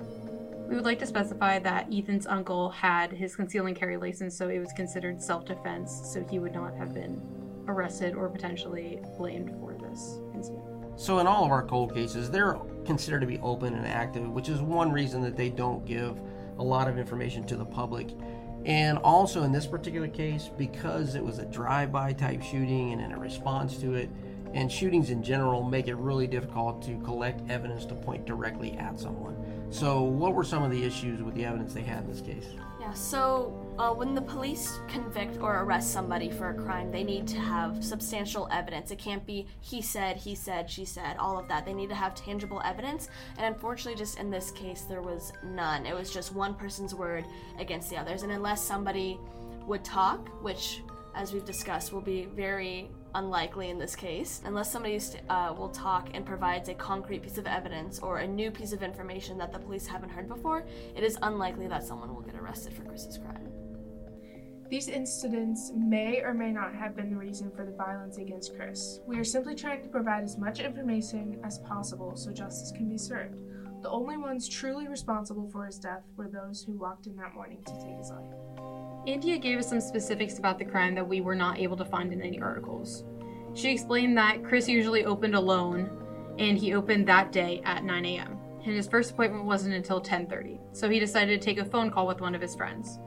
We 0.67 0.74
would 0.74 0.84
like 0.84 0.98
to 1.01 1.05
specify 1.05 1.60
that 1.60 1.94
Ethan's 1.94 2.25
uncle 2.25 2.72
had 2.72 3.12
his 3.12 3.36
conceal 3.36 3.67
and 3.67 3.75
carry 3.75 3.98
license, 3.98 4.36
so 4.36 4.50
it 4.50 4.58
was 4.58 4.74
considered 4.74 5.22
self 5.22 5.46
defense, 5.46 6.10
so 6.12 6.25
he 6.27 6.39
would 6.39 6.55
not 6.55 6.74
have 6.74 6.91
been 6.91 7.22
arrested 7.67 8.15
or 8.15 8.27
potentially 8.27 9.01
blamed 9.20 9.51
for 9.60 9.74
this 9.74 10.17
incident. 10.34 10.63
So, 10.96 11.20
in 11.20 11.27
all 11.27 11.46
of 11.46 11.51
our 11.51 11.67
cold 11.67 11.94
cases, 11.94 12.32
they're 12.32 12.58
considered 12.84 13.20
to 13.20 13.27
be 13.27 13.38
open 13.44 13.75
and 13.75 13.86
active, 13.86 14.27
which 14.32 14.50
is 14.50 14.60
one 14.60 14.91
reason 14.91 15.22
that 15.22 15.38
they 15.38 15.51
don't 15.51 15.86
give 15.86 16.20
a 16.58 16.63
lot 16.63 16.88
of 16.88 16.98
information 16.98 17.44
to 17.44 17.55
the 17.55 17.65
public. 17.65 18.10
And 18.65 18.98
also 19.00 19.43
in 19.43 19.51
this 19.51 19.67
particular 19.67 20.07
case, 20.07 20.50
because 20.57 21.13
it 21.13 21.24
was 21.24 21.38
a 21.38 21.45
drive 21.45 21.91
by 21.91 22.13
type 22.13 22.41
shooting 22.41 22.93
and 22.93 23.01
in 23.01 23.12
a 23.12 23.17
response 23.17 23.77
to 23.77 23.93
it, 23.93 24.10
and 24.53 24.72
shootings 24.72 25.12
in 25.12 25.22
general 25.22 25.62
make 25.62 25.88
it 25.88 25.95
really 25.95 26.25
difficult 26.25 26.81
to 26.84 26.98
collect 27.01 27.48
evidence 27.50 27.86
to 27.86 27.93
point 27.93 28.25
directly 28.25 28.74
at 28.77 29.00
someone. 29.00 29.36
So, 29.69 30.01
what 30.01 30.34
were 30.34 30.43
some 30.43 30.63
of 30.63 30.72
the 30.72 30.84
issues 30.84 31.22
with 31.22 31.36
the 31.36 31.45
evidence 31.45 31.74
they 31.74 31.81
had 31.81 32.05
in 32.05 32.10
this 32.10 32.22
case? 32.22 32.48
Yeah, 32.86 32.94
so 32.94 33.51
uh, 33.80 33.96
when 33.96 34.13
the 34.13 34.22
police 34.22 34.77
convict 34.88 35.42
or 35.42 35.63
arrest 35.63 35.92
somebody 35.92 36.30
for 36.30 36.51
a 36.51 36.54
crime, 36.54 36.92
they 36.92 37.04
need 37.04 37.25
to 37.30 37.39
have 37.39 37.84
substantial 37.84 38.48
evidence. 38.51 38.92
It 38.92 39.00
can't 39.00 39.25
be 39.25 39.48
he 39.60 39.82
said, 39.82 40.18
he 40.18 40.36
said, 40.36 40.70
she 40.70 40.86
said, 40.86 41.18
all 41.18 41.39
of 41.39 41.48
that. 41.48 41.65
They 41.65 41.74
need 41.74 41.89
to 41.89 41.96
have 41.96 42.13
tangible 42.13 42.62
evidence. 42.63 43.10
And 43.39 43.56
unfortunately, 43.56 43.98
just 43.98 44.20
in 44.20 44.30
this 44.30 44.51
case, 44.51 44.82
there 44.82 45.01
was 45.01 45.34
none. 45.44 45.88
It 45.88 45.96
was 45.96 46.13
just 46.13 46.36
one 46.36 46.54
person's 46.54 46.94
word 46.94 47.25
against 47.58 47.89
the 47.89 47.98
others. 47.98 48.22
And 48.22 48.32
unless 48.32 48.62
somebody 48.62 49.20
would 49.65 49.84
talk, 49.84 50.30
which, 50.44 50.84
as 51.15 51.34
we've 51.34 51.44
discussed, 51.44 51.92
will 51.92 52.01
be 52.01 52.25
very 52.36 52.92
unlikely 53.15 53.69
in 53.69 53.79
this 53.79 53.95
case, 53.95 54.41
unless 54.45 54.72
somebody 54.72 55.00
uh, 55.29 55.53
will 55.57 55.69
talk 55.69 56.10
and 56.13 56.25
provides 56.25 56.69
a 56.69 56.74
concrete 56.74 57.24
piece 57.24 57.38
of 57.38 57.48
evidence 57.48 58.00
or 58.00 58.19
a 58.19 58.27
new 58.27 58.51
piece 58.51 58.72
of 58.72 58.84
information 58.84 59.38
that 59.38 59.51
the 59.51 59.60
police 59.60 59.88
haven't 59.88 60.10
heard 60.10 60.27
before, 60.27 60.65
it 60.95 61.03
is 61.03 61.17
unlikely 61.24 61.67
that 61.67 61.84
someone 61.84 62.13
will 62.13 62.22
get 62.22 62.36
arrested 62.36 62.74
for 62.74 62.84
Chris's 62.84 63.17
crime. 63.17 63.50
These 64.69 64.88
incidents 64.88 65.72
may 65.75 66.22
or 66.22 66.34
may 66.34 66.51
not 66.51 66.74
have 66.74 66.95
been 66.95 67.10
the 67.10 67.15
reason 67.15 67.51
for 67.55 67.65
the 67.65 67.72
violence 67.72 68.17
against 68.17 68.55
Chris. 68.55 69.00
We 69.05 69.17
are 69.19 69.24
simply 69.24 69.55
trying 69.55 69.84
to 69.84 69.89
provide 69.89 70.24
as 70.24 70.38
much 70.38 70.60
information 70.60 71.39
as 71.43 71.60
possible 71.60 72.15
so 72.15 72.31
justice 72.31 72.72
can 72.72 72.89
be 72.89 72.98
served. 72.98 73.39
The 73.84 73.91
only 73.91 74.17
ones 74.17 74.50
truly 74.50 74.88
responsible 74.88 75.48
for 75.51 75.65
his 75.67 75.77
death 75.77 76.03
were 76.17 76.27
those 76.27 76.63
who 76.63 76.75
walked 76.77 77.05
in 77.05 77.15
that 77.17 77.36
morning 77.36 77.63
to 77.65 77.74
take 77.74 77.98
his 77.98 78.10
life. 78.10 78.54
Andrea 79.07 79.38
gave 79.38 79.59
us 79.59 79.69
some 79.69 79.79
specifics 79.79 80.39
about 80.39 80.57
the 80.57 80.65
crime 80.65 80.95
that 80.95 81.07
we 81.07 81.21
were 81.21 81.35
not 81.35 81.59
able 81.59 81.77
to 81.77 81.85
find 81.85 82.12
in 82.12 82.21
any 82.21 82.41
articles. 82.41 83.03
She 83.53 83.71
explained 83.71 84.17
that 84.17 84.43
Chris 84.43 84.67
usually 84.67 85.05
opened 85.05 85.35
alone, 85.35 85.89
and 86.39 86.57
he 86.57 86.74
opened 86.74 87.07
that 87.07 87.31
day 87.31 87.62
at 87.63 87.83
9 87.83 88.05
a.m. 88.05 88.39
And 88.65 88.74
his 88.74 88.88
first 88.88 89.12
appointment 89.12 89.45
wasn't 89.45 89.75
until 89.75 90.01
10:30, 90.01 90.59
so 90.71 90.89
he 90.89 91.00
decided 91.00 91.39
to 91.39 91.45
take 91.45 91.59
a 91.59 91.65
phone 91.65 91.91
call 91.91 92.07
with 92.07 92.19
one 92.19 92.33
of 92.33 92.41
his 92.41 92.55
friends. 92.55 93.00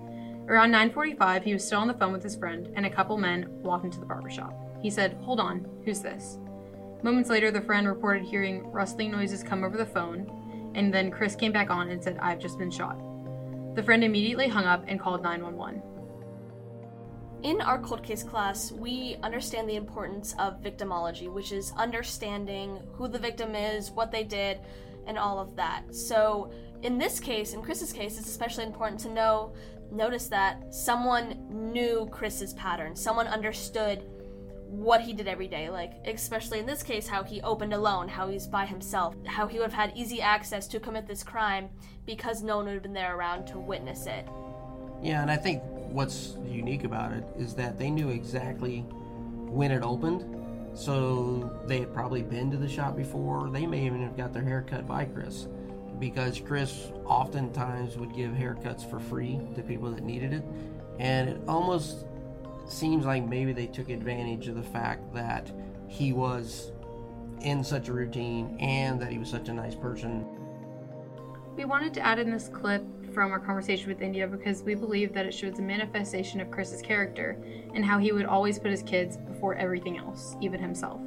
Around 0.46 0.70
9:45, 0.70 1.42
he 1.42 1.52
was 1.52 1.66
still 1.66 1.80
on 1.80 1.88
the 1.88 1.94
phone 1.94 2.12
with 2.12 2.22
his 2.22 2.36
friend, 2.36 2.70
and 2.76 2.86
a 2.86 2.90
couple 2.90 3.16
men 3.18 3.48
walked 3.62 3.84
into 3.84 3.98
the 3.98 4.06
barbershop. 4.06 4.54
He 4.80 4.90
said, 4.90 5.14
"Hold 5.22 5.40
on, 5.40 5.66
who's 5.84 6.00
this?" 6.00 6.38
Moments 7.02 7.28
later, 7.28 7.50
the 7.50 7.60
friend 7.60 7.88
reported 7.88 8.22
hearing 8.22 8.70
rustling 8.70 9.10
noises 9.10 9.42
come 9.42 9.64
over 9.64 9.76
the 9.76 9.84
phone, 9.84 10.72
and 10.76 10.94
then 10.94 11.10
Chris 11.10 11.34
came 11.34 11.52
back 11.52 11.70
on 11.70 11.88
and 11.90 12.02
said, 12.02 12.18
"I've 12.18 12.38
just 12.38 12.56
been 12.56 12.70
shot." 12.70 12.98
The 13.74 13.82
friend 13.82 14.02
immediately 14.02 14.48
hung 14.48 14.64
up 14.64 14.84
and 14.88 14.98
called 14.98 15.22
911. 15.22 15.82
In 17.42 17.60
our 17.60 17.78
cold 17.78 18.02
case 18.02 18.24
class, 18.24 18.72
we 18.72 19.16
understand 19.22 19.68
the 19.68 19.76
importance 19.76 20.34
of 20.40 20.60
victimology, 20.60 21.32
which 21.32 21.52
is 21.52 21.72
understanding 21.76 22.80
who 22.94 23.06
the 23.06 23.18
victim 23.18 23.54
is, 23.54 23.92
what 23.92 24.10
they 24.10 24.24
did, 24.24 24.58
and 25.06 25.16
all 25.16 25.38
of 25.38 25.54
that. 25.54 25.84
So, 25.94 26.50
in 26.82 26.98
this 26.98 27.20
case, 27.20 27.54
in 27.54 27.62
Chris's 27.62 27.92
case, 27.92 28.18
it's 28.18 28.28
especially 28.28 28.64
important 28.64 29.00
to 29.00 29.10
know 29.10 29.52
notice 29.90 30.26
that 30.28 30.74
someone 30.74 31.46
knew 31.48 32.08
Chris's 32.10 32.52
pattern. 32.54 32.94
Someone 32.94 33.26
understood 33.26 34.04
what 34.68 35.00
he 35.00 35.12
did 35.14 35.26
every 35.26 35.48
day, 35.48 35.70
like 35.70 35.94
especially 36.06 36.58
in 36.58 36.66
this 36.66 36.82
case, 36.82 37.08
how 37.08 37.22
he 37.22 37.40
opened 37.40 37.72
alone, 37.72 38.06
how 38.06 38.28
he's 38.28 38.46
by 38.46 38.66
himself, 38.66 39.14
how 39.26 39.46
he 39.46 39.58
would 39.58 39.72
have 39.72 39.88
had 39.88 39.96
easy 39.96 40.20
access 40.20 40.66
to 40.68 40.78
commit 40.78 41.06
this 41.06 41.22
crime 41.22 41.70
because 42.04 42.42
no 42.42 42.56
one 42.56 42.66
would 42.66 42.74
have 42.74 42.82
been 42.82 42.92
there 42.92 43.16
around 43.16 43.46
to 43.46 43.58
witness 43.58 44.06
it. 44.06 44.26
Yeah, 45.02 45.22
and 45.22 45.30
I 45.30 45.36
think 45.36 45.62
what's 45.64 46.36
unique 46.44 46.84
about 46.84 47.12
it 47.12 47.24
is 47.38 47.54
that 47.54 47.78
they 47.78 47.90
knew 47.90 48.10
exactly 48.10 48.80
when 48.80 49.70
it 49.70 49.82
opened. 49.82 50.34
So 50.76 51.50
they 51.66 51.80
had 51.80 51.94
probably 51.94 52.22
been 52.22 52.50
to 52.50 52.56
the 52.56 52.68
shop 52.68 52.96
before. 52.96 53.48
They 53.50 53.66
may 53.66 53.86
even 53.86 54.02
have 54.02 54.16
got 54.16 54.32
their 54.32 54.42
hair 54.42 54.62
cut 54.62 54.86
by 54.86 55.06
Chris 55.06 55.48
because 55.98 56.38
Chris 56.40 56.92
oftentimes 57.04 57.96
would 57.96 58.14
give 58.14 58.30
haircuts 58.32 58.88
for 58.88 59.00
free 59.00 59.40
to 59.56 59.62
people 59.62 59.90
that 59.90 60.04
needed 60.04 60.32
it. 60.32 60.44
And 60.98 61.30
it 61.30 61.40
almost 61.48 62.04
seems 62.70 63.04
like 63.04 63.26
maybe 63.26 63.52
they 63.52 63.66
took 63.66 63.88
advantage 63.88 64.48
of 64.48 64.54
the 64.54 64.62
fact 64.62 65.12
that 65.14 65.50
he 65.86 66.12
was 66.12 66.72
in 67.40 67.62
such 67.62 67.88
a 67.88 67.92
routine 67.92 68.56
and 68.60 69.00
that 69.00 69.10
he 69.10 69.18
was 69.18 69.28
such 69.28 69.48
a 69.48 69.52
nice 69.52 69.74
person. 69.74 70.26
We 71.56 71.64
wanted 71.64 71.94
to 71.94 72.00
add 72.00 72.18
in 72.18 72.30
this 72.30 72.48
clip 72.48 72.84
from 73.12 73.32
our 73.32 73.40
conversation 73.40 73.88
with 73.88 74.00
India 74.00 74.26
because 74.26 74.62
we 74.62 74.74
believe 74.74 75.12
that 75.14 75.26
it 75.26 75.34
shows 75.34 75.58
a 75.58 75.62
manifestation 75.62 76.40
of 76.40 76.50
Chris's 76.50 76.82
character 76.82 77.36
and 77.74 77.84
how 77.84 77.98
he 77.98 78.12
would 78.12 78.26
always 78.26 78.58
put 78.58 78.70
his 78.70 78.82
kids 78.82 79.16
before 79.16 79.54
everything 79.54 79.98
else, 79.98 80.36
even 80.40 80.60
himself. 80.60 81.00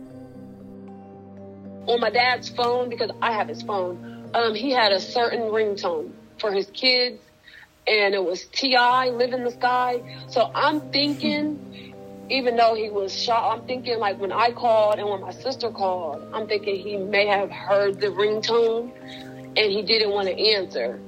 On 1.88 2.00
my 2.00 2.10
dad's 2.10 2.50
phone, 2.50 2.90
because 2.90 3.12
I 3.22 3.32
have 3.32 3.48
his 3.48 3.62
phone, 3.62 4.30
um, 4.34 4.54
he 4.54 4.72
had 4.72 4.92
a 4.92 5.00
certain 5.00 5.42
ringtone 5.42 6.12
for 6.38 6.52
his 6.52 6.70
kids, 6.72 7.22
and 7.88 8.14
it 8.14 8.24
was 8.24 8.46
T.I. 8.46 9.10
Live 9.10 9.34
in 9.34 9.44
the 9.44 9.52
Sky. 9.52 10.02
So 10.28 10.52
I'm 10.54 10.92
thinking, 10.92 12.28
even 12.30 12.56
though 12.56 12.76
he 12.76 12.90
was 12.90 13.14
shot, 13.14 13.58
I'm 13.58 13.66
thinking 13.66 14.00
like 14.00 14.20
when 14.20 14.32
I 14.32 14.52
called 14.52 15.00
and 15.00 15.10
when 15.10 15.22
my 15.22 15.32
sister 15.32 15.72
called, 15.72 16.24
I'm 16.34 16.48
thinking 16.48 16.76
he 16.80 16.98
may 16.98 17.28
have 17.28 17.52
heard 17.52 18.00
the 18.00 18.08
ringtone 18.08 18.92
and 19.58 19.72
he 19.72 19.82
didn't 19.82 20.12
want 20.12 20.28
to 20.28 20.40
answer. 20.40 21.00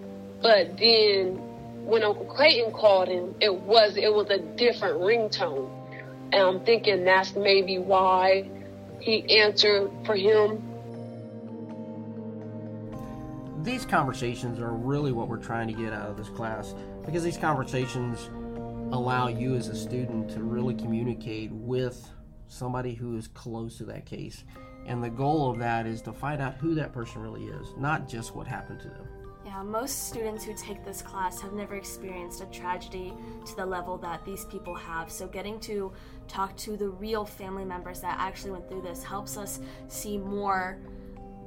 But 0.41 0.77
then 0.77 1.39
when 1.85 2.03
Uncle 2.03 2.25
Clayton 2.25 2.73
called 2.73 3.07
him, 3.07 3.35
it 3.39 3.53
was 3.53 3.95
it 3.95 4.13
was 4.13 4.29
a 4.29 4.39
different 4.39 4.99
ringtone. 4.99 5.69
And 6.33 6.41
I'm 6.41 6.65
thinking 6.65 7.05
that's 7.05 7.35
maybe 7.35 7.77
why 7.77 8.49
he 8.99 9.39
answered 9.39 9.91
for 10.05 10.15
him. 10.15 10.72
These 13.63 13.85
conversations 13.85 14.59
are 14.59 14.73
really 14.73 15.13
what 15.13 15.29
we're 15.29 15.37
trying 15.37 15.69
to 15.69 15.73
get 15.73 15.93
out 15.93 16.09
of 16.09 16.17
this 16.17 16.27
class 16.27 16.75
because 17.05 17.23
these 17.23 17.37
conversations 17.37 18.29
allow 18.93 19.29
you 19.29 19.55
as 19.55 19.69
a 19.69 19.75
student 19.75 20.29
to 20.31 20.43
really 20.43 20.75
communicate 20.75 21.49
with 21.53 22.09
somebody 22.49 22.93
who 22.93 23.15
is 23.15 23.29
close 23.29 23.77
to 23.77 23.85
that 23.85 24.05
case. 24.05 24.43
And 24.85 25.01
the 25.01 25.09
goal 25.09 25.49
of 25.49 25.59
that 25.59 25.87
is 25.87 26.01
to 26.01 26.11
find 26.11 26.41
out 26.41 26.55
who 26.55 26.75
that 26.75 26.91
person 26.91 27.21
really 27.21 27.45
is, 27.45 27.69
not 27.77 28.05
just 28.05 28.35
what 28.35 28.47
happened 28.47 28.81
to 28.81 28.89
them. 28.89 29.07
Yeah, 29.45 29.63
most 29.63 30.09
students 30.09 30.43
who 30.43 30.53
take 30.57 30.83
this 30.83 31.01
class 31.01 31.39
have 31.39 31.53
never 31.53 31.75
experienced 31.75 32.41
a 32.41 32.45
tragedy 32.47 33.13
to 33.45 33.55
the 33.55 33.65
level 33.65 33.97
that 33.99 34.25
these 34.25 34.43
people 34.45 34.75
have. 34.75 35.09
So, 35.09 35.27
getting 35.27 35.59
to 35.61 35.93
talk 36.27 36.55
to 36.57 36.75
the 36.75 36.89
real 36.89 37.25
family 37.25 37.63
members 37.63 38.01
that 38.01 38.17
actually 38.19 38.51
went 38.51 38.67
through 38.67 38.81
this 38.81 39.03
helps 39.03 39.37
us 39.37 39.61
see 39.87 40.17
more 40.17 40.79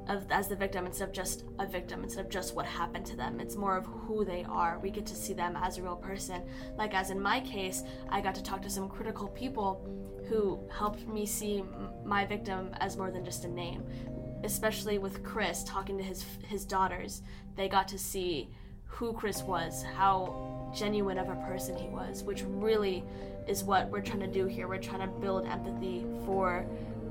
of 0.09 0.31
as 0.31 0.49
the 0.49 0.57
victim 0.57 0.87
instead 0.87 1.09
of 1.09 1.15
just 1.15 1.45
a 1.59 1.67
victim, 1.67 2.03
instead 2.03 2.25
of 2.25 2.31
just 2.31 2.55
what 2.55 2.67
happened 2.67 3.07
to 3.07 3.17
them. 3.17 3.41
It's 3.41 3.57
more 3.57 3.77
of 3.77 3.87
who 3.87 4.25
they 4.25 4.45
are. 4.49 4.79
We 4.79 4.91
get 4.91 5.07
to 5.07 5.15
see 5.15 5.33
them 5.35 5.57
as 5.57 5.79
a 5.79 5.83
real 5.83 5.97
person. 5.97 6.43
Like, 6.77 6.95
as 6.95 7.11
in 7.11 7.21
my 7.21 7.41
case, 7.41 7.83
I 8.09 8.21
got 8.21 8.35
to 8.37 8.43
talk 8.43 8.63
to 8.63 8.71
some 8.71 8.89
critical 8.89 9.29
people 9.29 9.85
who 10.29 10.61
helped 10.77 11.07
me 11.07 11.27
see 11.27 11.63
my 12.05 12.25
victim 12.25 12.71
as 12.81 12.97
more 12.97 13.11
than 13.11 13.25
just 13.25 13.45
a 13.45 13.49
name 13.49 13.85
especially 14.45 14.99
with 14.99 15.25
Chris 15.25 15.65
talking 15.65 15.97
to 15.99 16.05
his 16.05 16.25
his 16.47 16.65
daughters, 16.65 17.23
they 17.57 17.69
got 17.69 17.89
to 17.89 17.99
see 17.99 18.49
who 18.85 19.13
Chris 19.13 19.43
was, 19.43 19.83
how 19.83 20.73
genuine 20.75 21.19
of 21.19 21.29
a 21.29 21.35
person 21.47 21.77
he 21.77 21.89
was, 21.89 22.23
which 22.23 22.43
really 22.47 23.05
is 23.47 23.63
what 23.63 23.91
we're 23.91 24.01
trying 24.01 24.21
to 24.21 24.27
do 24.27 24.47
here. 24.47 24.69
We're 24.69 24.79
trying 24.79 25.01
to 25.01 25.21
build 25.21 25.47
empathy 25.47 26.05
for 26.25 26.67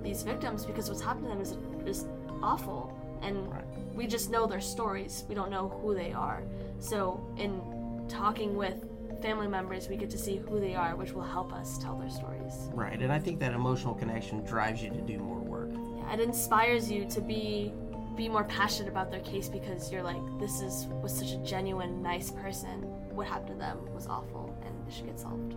these 0.06 0.24
victims 0.24 0.66
because 0.66 0.90
what's 0.90 1.02
happened 1.02 1.26
to 1.26 1.30
them 1.30 1.42
is 1.42 1.58
is 1.86 2.06
awful, 2.42 2.98
and 3.22 3.50
we 3.94 4.08
just 4.08 4.30
know 4.30 4.46
their 4.48 4.62
stories. 4.62 5.26
We 5.28 5.36
don't 5.36 5.52
know 5.52 5.70
who 5.82 5.94
they 5.94 6.14
are. 6.14 6.44
So 6.80 7.26
in 7.38 7.62
talking 8.08 8.56
with 8.56 8.76
family 9.22 9.48
members, 9.48 9.90
we 9.90 9.98
get 9.98 10.10
to 10.12 10.18
see 10.18 10.38
who 10.38 10.60
they 10.60 10.76
are, 10.76 10.96
which 10.96 11.12
will 11.12 11.24
help 11.24 11.52
us 11.52 11.78
tell 11.78 11.98
their 11.98 12.10
stories. 12.10 12.54
Right, 12.74 13.02
and 13.02 13.12
I 13.12 13.20
think 13.20 13.40
that 13.40 13.54
emotional 13.54 13.96
connection 13.96 14.44
drives 14.46 14.82
you 14.84 14.90
to 14.92 15.02
do 15.02 15.18
more 15.18 15.40
work 15.40 15.72
it 16.14 16.20
inspires 16.20 16.92
you 16.92 17.06
to 17.06 17.22
be 17.22 17.74
be 18.16 18.30
more 18.30 18.46
passionate 18.46 18.88
about 18.88 19.12
their 19.12 19.20
case 19.22 19.50
because 19.50 19.92
you're 19.92 20.04
like, 20.04 20.22
this 20.40 20.62
is 20.62 20.88
was 21.04 21.14
such 21.14 21.32
a 21.32 21.38
genuine, 21.40 22.02
nice 22.02 22.32
person. 22.32 22.84
What 23.14 23.28
happened 23.28 23.50
to 23.50 23.56
them 23.56 23.94
was 23.94 24.08
awful, 24.08 24.58
and 24.66 24.74
it 24.88 24.94
should 24.94 25.08
get 25.08 25.20
solved. 25.20 25.56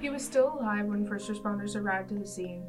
He 0.00 0.10
was 0.10 0.24
still 0.24 0.58
alive 0.58 0.86
when 0.86 1.06
first 1.06 1.30
responders 1.30 1.74
arrived 1.74 2.12
at 2.12 2.20
the 2.20 2.26
scene. 2.26 2.64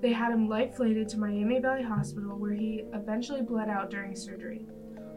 They 0.00 0.12
had 0.12 0.32
him 0.32 0.48
life 0.48 0.76
flighted 0.76 1.08
to 1.10 1.18
Miami 1.18 1.60
Valley 1.60 1.84
Hospital, 1.84 2.36
where 2.36 2.54
he 2.54 2.82
eventually 2.92 3.42
bled 3.42 3.68
out 3.68 3.90
during 3.90 4.16
surgery. 4.16 4.66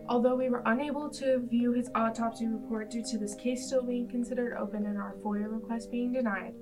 Although 0.07 0.35
we 0.35 0.49
were 0.49 0.61
unable 0.67 1.09
to 1.09 1.39
view 1.39 1.73
his 1.73 1.89
autopsy 1.95 2.45
report 2.45 2.91
due 2.91 3.03
to 3.09 3.17
this 3.17 3.33
case 3.33 3.65
still 3.65 3.83
being 3.83 4.07
considered 4.07 4.55
open 4.55 4.85
and 4.85 4.99
our 4.99 5.15
FOIA 5.23 5.51
request 5.51 5.89
being 5.89 6.13
denied, 6.13 6.53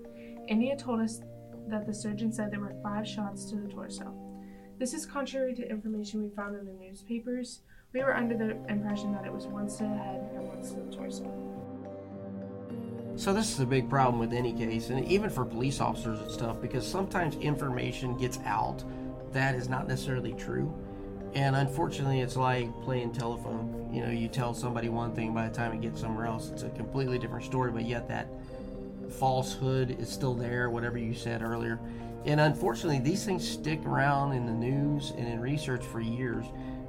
India 0.47 0.77
told 0.77 1.01
us 1.01 1.19
that 1.67 1.85
the 1.85 1.93
surgeon 1.93 2.31
said 2.31 2.51
there 2.51 2.61
were 2.61 2.75
five 2.81 3.05
shots 3.05 3.49
to 3.49 3.57
the 3.57 3.67
torso. 3.67 4.13
This 4.79 4.93
is 4.93 5.05
contrary 5.05 5.53
to 5.55 5.69
information 5.69 6.23
we 6.23 6.29
found 6.29 6.55
in 6.55 6.65
the 6.65 6.73
newspapers. 6.73 7.61
We 7.93 8.01
were 8.01 8.15
under 8.15 8.37
the 8.37 8.51
impression 8.71 9.11
that 9.11 9.25
it 9.25 9.33
was 9.33 9.45
once 9.45 9.77
to 9.77 9.83
the 9.83 9.89
head 9.89 10.29
and 10.33 10.47
once 10.47 10.71
to 10.71 10.79
the 10.79 10.95
torso. 10.95 11.62
So 13.15 13.31
this 13.31 13.51
is 13.51 13.59
a 13.59 13.65
big 13.65 13.89
problem 13.89 14.19
with 14.19 14.33
any 14.33 14.53
case, 14.53 14.89
and 14.89 15.05
even 15.05 15.29
for 15.29 15.45
police 15.45 15.79
officers 15.79 16.19
and 16.19 16.31
stuff, 16.31 16.59
because 16.59 16.85
sometimes 16.85 17.35
information 17.35 18.17
gets 18.17 18.39
out 18.45 18.83
that 19.33 19.55
is 19.55 19.69
not 19.69 19.87
necessarily 19.87 20.33
true. 20.33 20.73
And 21.35 21.55
unfortunately, 21.55 22.21
it's 22.21 22.35
like 22.35 22.69
playing 22.81 23.13
telephone. 23.13 23.89
You 23.91 24.05
know, 24.05 24.11
you 24.11 24.27
tell 24.27 24.53
somebody 24.53 24.89
one 24.89 25.13
thing, 25.13 25.33
by 25.33 25.47
the 25.47 25.53
time 25.53 25.73
it 25.73 25.81
gets 25.81 26.01
somewhere 26.01 26.25
else, 26.25 26.49
it's 26.49 26.63
a 26.63 26.69
completely 26.69 27.17
different 27.19 27.45
story, 27.45 27.71
but 27.71 27.85
yet 27.85 28.07
that 28.07 28.27
falsehood 29.19 29.99
is 29.99 30.09
still 30.09 30.33
there, 30.33 30.69
whatever 30.69 30.97
you 30.97 31.13
said 31.13 31.41
earlier. 31.41 31.79
And 32.25 32.39
unfortunately, 32.39 32.99
these 32.99 33.25
things 33.25 33.47
stick 33.47 33.83
around 33.85 34.33
in 34.33 34.45
the 34.45 34.53
news 34.53 35.11
and 35.17 35.27
in 35.27 35.39
research 35.39 35.83
for 35.83 35.99
years. 35.99 36.45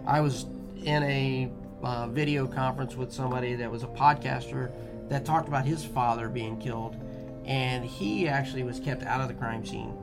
I 0.06 0.20
was 0.20 0.46
in 0.82 1.02
a 1.02 1.50
uh, 1.82 2.08
video 2.08 2.46
conference 2.46 2.96
with 2.96 3.12
somebody 3.12 3.54
that 3.54 3.70
was 3.70 3.82
a 3.82 3.88
podcaster 3.88 4.70
that 5.08 5.24
talked 5.24 5.48
about 5.48 5.64
his 5.64 5.84
father 5.84 6.28
being 6.28 6.58
killed, 6.58 6.96
and 7.44 7.84
he 7.84 8.28
actually 8.28 8.62
was 8.62 8.80
kept 8.80 9.02
out 9.02 9.20
of 9.20 9.28
the 9.28 9.34
crime 9.34 9.64
scene, 9.64 9.96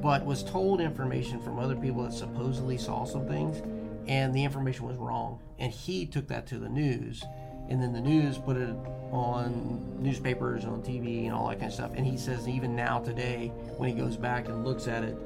but 0.00 0.24
was 0.24 0.42
told 0.42 0.80
information 0.80 1.40
from 1.40 1.58
other 1.58 1.76
people 1.76 2.02
that 2.02 2.12
supposedly 2.12 2.78
saw 2.78 3.04
some 3.04 3.26
things, 3.26 3.62
and 4.08 4.34
the 4.34 4.42
information 4.42 4.86
was 4.86 4.96
wrong. 4.96 5.40
And 5.58 5.72
he 5.72 6.06
took 6.06 6.28
that 6.28 6.46
to 6.48 6.58
the 6.58 6.68
news, 6.68 7.22
and 7.68 7.82
then 7.82 7.92
the 7.92 8.00
news 8.00 8.38
put 8.38 8.56
it 8.56 8.74
on 9.10 10.02
newspapers 10.02 10.64
on 10.64 10.82
TV 10.82 11.24
and 11.24 11.34
all 11.34 11.48
that 11.48 11.58
kind 11.58 11.70
of 11.70 11.74
stuff. 11.74 11.92
And 11.94 12.06
he 12.06 12.16
says 12.16 12.48
even 12.48 12.76
now 12.76 13.00
today, 13.00 13.48
when 13.76 13.88
he 13.88 13.94
goes 13.94 14.16
back 14.16 14.48
and 14.48 14.64
looks 14.64 14.86
at 14.86 15.02
it, 15.02 15.16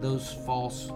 those 0.00 0.32
false 0.46 0.90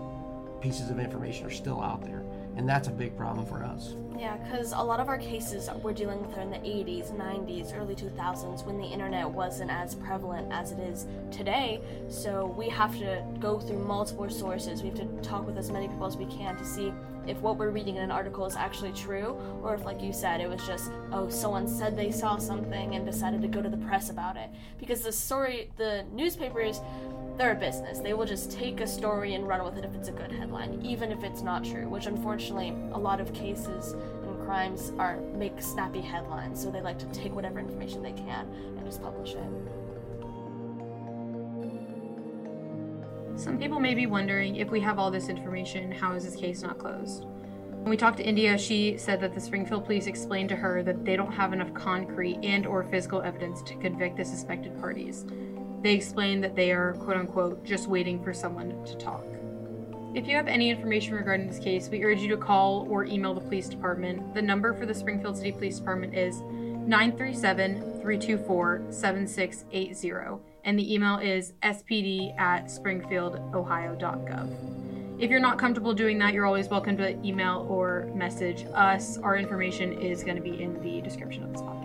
pieces 0.60 0.90
of 0.90 1.00
information 1.00 1.46
are 1.46 1.50
still 1.50 1.80
out 1.80 2.02
there, 2.02 2.22
and 2.56 2.68
that's 2.68 2.88
a 2.88 2.90
big 2.90 3.16
problem 3.16 3.46
for 3.46 3.62
us. 3.64 3.94
Yeah, 4.18 4.36
because 4.36 4.72
a 4.72 4.80
lot 4.80 5.00
of 5.00 5.08
our 5.08 5.18
cases 5.18 5.68
we're 5.82 5.92
dealing 5.92 6.24
with 6.24 6.36
are 6.38 6.42
in 6.42 6.50
the 6.50 6.58
80s, 6.58 7.10
90s, 7.10 7.76
early 7.76 7.96
2000s 7.96 8.64
when 8.64 8.78
the 8.78 8.84
internet 8.84 9.28
wasn't 9.28 9.70
as 9.70 9.96
prevalent 9.96 10.52
as 10.52 10.70
it 10.70 10.78
is 10.78 11.06
today. 11.32 11.80
So 12.08 12.54
we 12.56 12.68
have 12.68 12.96
to 12.98 13.24
go 13.40 13.58
through 13.58 13.80
multiple 13.80 14.30
sources. 14.30 14.80
We 14.80 14.90
have 14.90 14.98
to 14.98 15.06
talk 15.22 15.44
with 15.44 15.58
as 15.58 15.72
many 15.72 15.88
people 15.88 16.06
as 16.06 16.16
we 16.16 16.26
can 16.26 16.56
to 16.56 16.64
see 16.64 16.92
if 17.26 17.38
what 17.38 17.56
we're 17.56 17.70
reading 17.70 17.96
in 17.96 18.02
an 18.02 18.10
article 18.10 18.46
is 18.46 18.56
actually 18.56 18.92
true, 18.92 19.36
or 19.62 19.74
if, 19.74 19.84
like 19.84 20.02
you 20.02 20.12
said, 20.12 20.40
it 20.40 20.48
was 20.48 20.64
just, 20.66 20.90
oh, 21.12 21.28
someone 21.28 21.68
said 21.68 21.96
they 21.96 22.10
saw 22.10 22.36
something 22.36 22.94
and 22.94 23.06
decided 23.06 23.42
to 23.42 23.48
go 23.48 23.62
to 23.62 23.68
the 23.68 23.76
press 23.76 24.10
about 24.10 24.36
it. 24.36 24.50
Because 24.78 25.02
the 25.02 25.12
story, 25.12 25.70
the 25.76 26.04
newspapers, 26.12 26.80
they're 27.38 27.52
a 27.52 27.56
business. 27.56 27.98
They 27.98 28.14
will 28.14 28.26
just 28.26 28.50
take 28.50 28.80
a 28.80 28.86
story 28.86 29.34
and 29.34 29.46
run 29.46 29.64
with 29.64 29.78
it 29.78 29.84
if 29.84 29.94
it's 29.94 30.08
a 30.08 30.12
good 30.12 30.30
headline, 30.30 30.80
even 30.84 31.10
if 31.10 31.24
it's 31.24 31.42
not 31.42 31.64
true, 31.64 31.88
which 31.88 32.06
unfortunately, 32.06 32.74
a 32.92 32.98
lot 32.98 33.20
of 33.20 33.32
cases 33.32 33.92
and 33.92 34.38
crimes 34.44 34.92
are 34.98 35.20
make 35.34 35.60
snappy 35.60 36.00
headlines, 36.00 36.62
so 36.62 36.70
they 36.70 36.80
like 36.80 36.98
to 36.98 37.06
take 37.06 37.34
whatever 37.34 37.58
information 37.58 38.02
they 38.02 38.12
can 38.12 38.46
and 38.76 38.84
just 38.84 39.02
publish 39.02 39.34
it. 39.34 39.48
Some 43.34 43.58
people 43.58 43.80
may 43.80 43.94
be 43.94 44.06
wondering 44.06 44.56
if 44.56 44.70
we 44.70 44.80
have 44.80 44.98
all 44.98 45.10
this 45.10 45.28
information, 45.28 45.90
how 45.90 46.12
is 46.12 46.24
this 46.24 46.36
case 46.36 46.62
not 46.62 46.78
closed? 46.78 47.24
When 47.24 47.90
we 47.90 47.96
talked 47.96 48.18
to 48.18 48.24
India, 48.24 48.56
she 48.56 48.96
said 48.96 49.20
that 49.22 49.34
the 49.34 49.40
Springfield 49.40 49.86
police 49.86 50.06
explained 50.06 50.50
to 50.50 50.56
her 50.56 50.84
that 50.84 51.04
they 51.04 51.16
don't 51.16 51.32
have 51.32 51.52
enough 51.52 51.74
concrete 51.74 52.38
and 52.44 52.64
or 52.64 52.84
physical 52.84 53.22
evidence 53.22 53.60
to 53.62 53.74
convict 53.76 54.18
the 54.18 54.24
suspected 54.24 54.78
parties. 54.78 55.24
They 55.82 55.94
explain 55.94 56.40
that 56.42 56.54
they 56.54 56.70
are 56.70 56.92
quote 56.94 57.16
unquote 57.16 57.64
just 57.64 57.88
waiting 57.88 58.22
for 58.22 58.32
someone 58.32 58.84
to 58.84 58.94
talk. 58.94 59.24
If 60.14 60.28
you 60.28 60.36
have 60.36 60.46
any 60.46 60.70
information 60.70 61.14
regarding 61.14 61.48
this 61.48 61.58
case, 61.58 61.88
we 61.88 62.04
urge 62.04 62.20
you 62.20 62.28
to 62.28 62.36
call 62.36 62.86
or 62.88 63.04
email 63.04 63.34
the 63.34 63.40
police 63.40 63.68
department. 63.68 64.32
The 64.34 64.42
number 64.42 64.72
for 64.74 64.86
the 64.86 64.94
Springfield 64.94 65.38
City 65.38 65.50
Police 65.52 65.78
Department 65.78 66.14
is 66.14 66.42
937 66.42 68.00
324 68.00 68.86
7680 68.90 70.40
and 70.64 70.78
the 70.78 70.94
email 70.94 71.18
is 71.18 71.54
spd 71.62 72.38
at 72.38 72.66
springfieldohio.gov. 72.66 75.20
If 75.20 75.30
you're 75.30 75.40
not 75.40 75.58
comfortable 75.58 75.92
doing 75.92 76.18
that, 76.18 76.34
you're 76.34 76.46
always 76.46 76.68
welcome 76.68 76.96
to 76.96 77.10
email 77.24 77.64
or 77.70 78.10
message 78.14 78.66
us. 78.74 79.18
Our 79.18 79.36
information 79.36 80.00
is 80.00 80.24
going 80.24 80.36
to 80.36 80.42
be 80.42 80.62
in 80.62 80.80
the 80.82 81.00
description 81.00 81.44
of 81.44 81.52
this 81.52 81.62
podcast. 81.62 81.81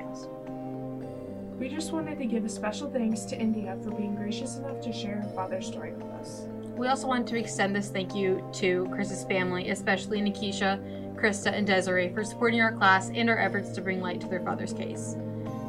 We 1.58 1.70
just 1.70 1.92
wanted 1.92 2.20
to 2.20 2.26
give 2.26 2.46
a 2.46 2.50
special 2.50 2.88
thanks 2.92 3.22
to 3.22 3.36
India 3.36 3.76
for 3.84 3.90
being 3.90 4.16
gracious 4.16 4.58
enough 4.58 4.80
to 4.82 4.94
share 4.94 5.22
her 5.22 5.30
father's 5.34 5.66
story 5.66 5.92
with 5.92 6.06
us. 6.12 6.48
We 6.76 6.86
also 6.86 7.08
want 7.08 7.28
to 7.30 7.36
extend 7.36 7.76
this 7.76 7.90
thank 7.90 8.14
you 8.14 8.48
to 8.54 8.88
Chris's 8.94 9.24
family, 9.24 9.72
especially 9.72 10.22
Nikisha, 10.22 11.16
Krista, 11.16 11.52
and 11.52 11.66
Desiree, 11.66 12.14
for 12.14 12.24
supporting 12.24 12.62
our 12.62 12.72
class 12.72 13.10
and 13.10 13.28
our 13.28 13.40
efforts 13.40 13.72
to 13.72 13.82
bring 13.82 14.02
light 14.02 14.22
to 14.22 14.28
their 14.28 14.42
father's 14.42 14.72
case. 14.72 15.16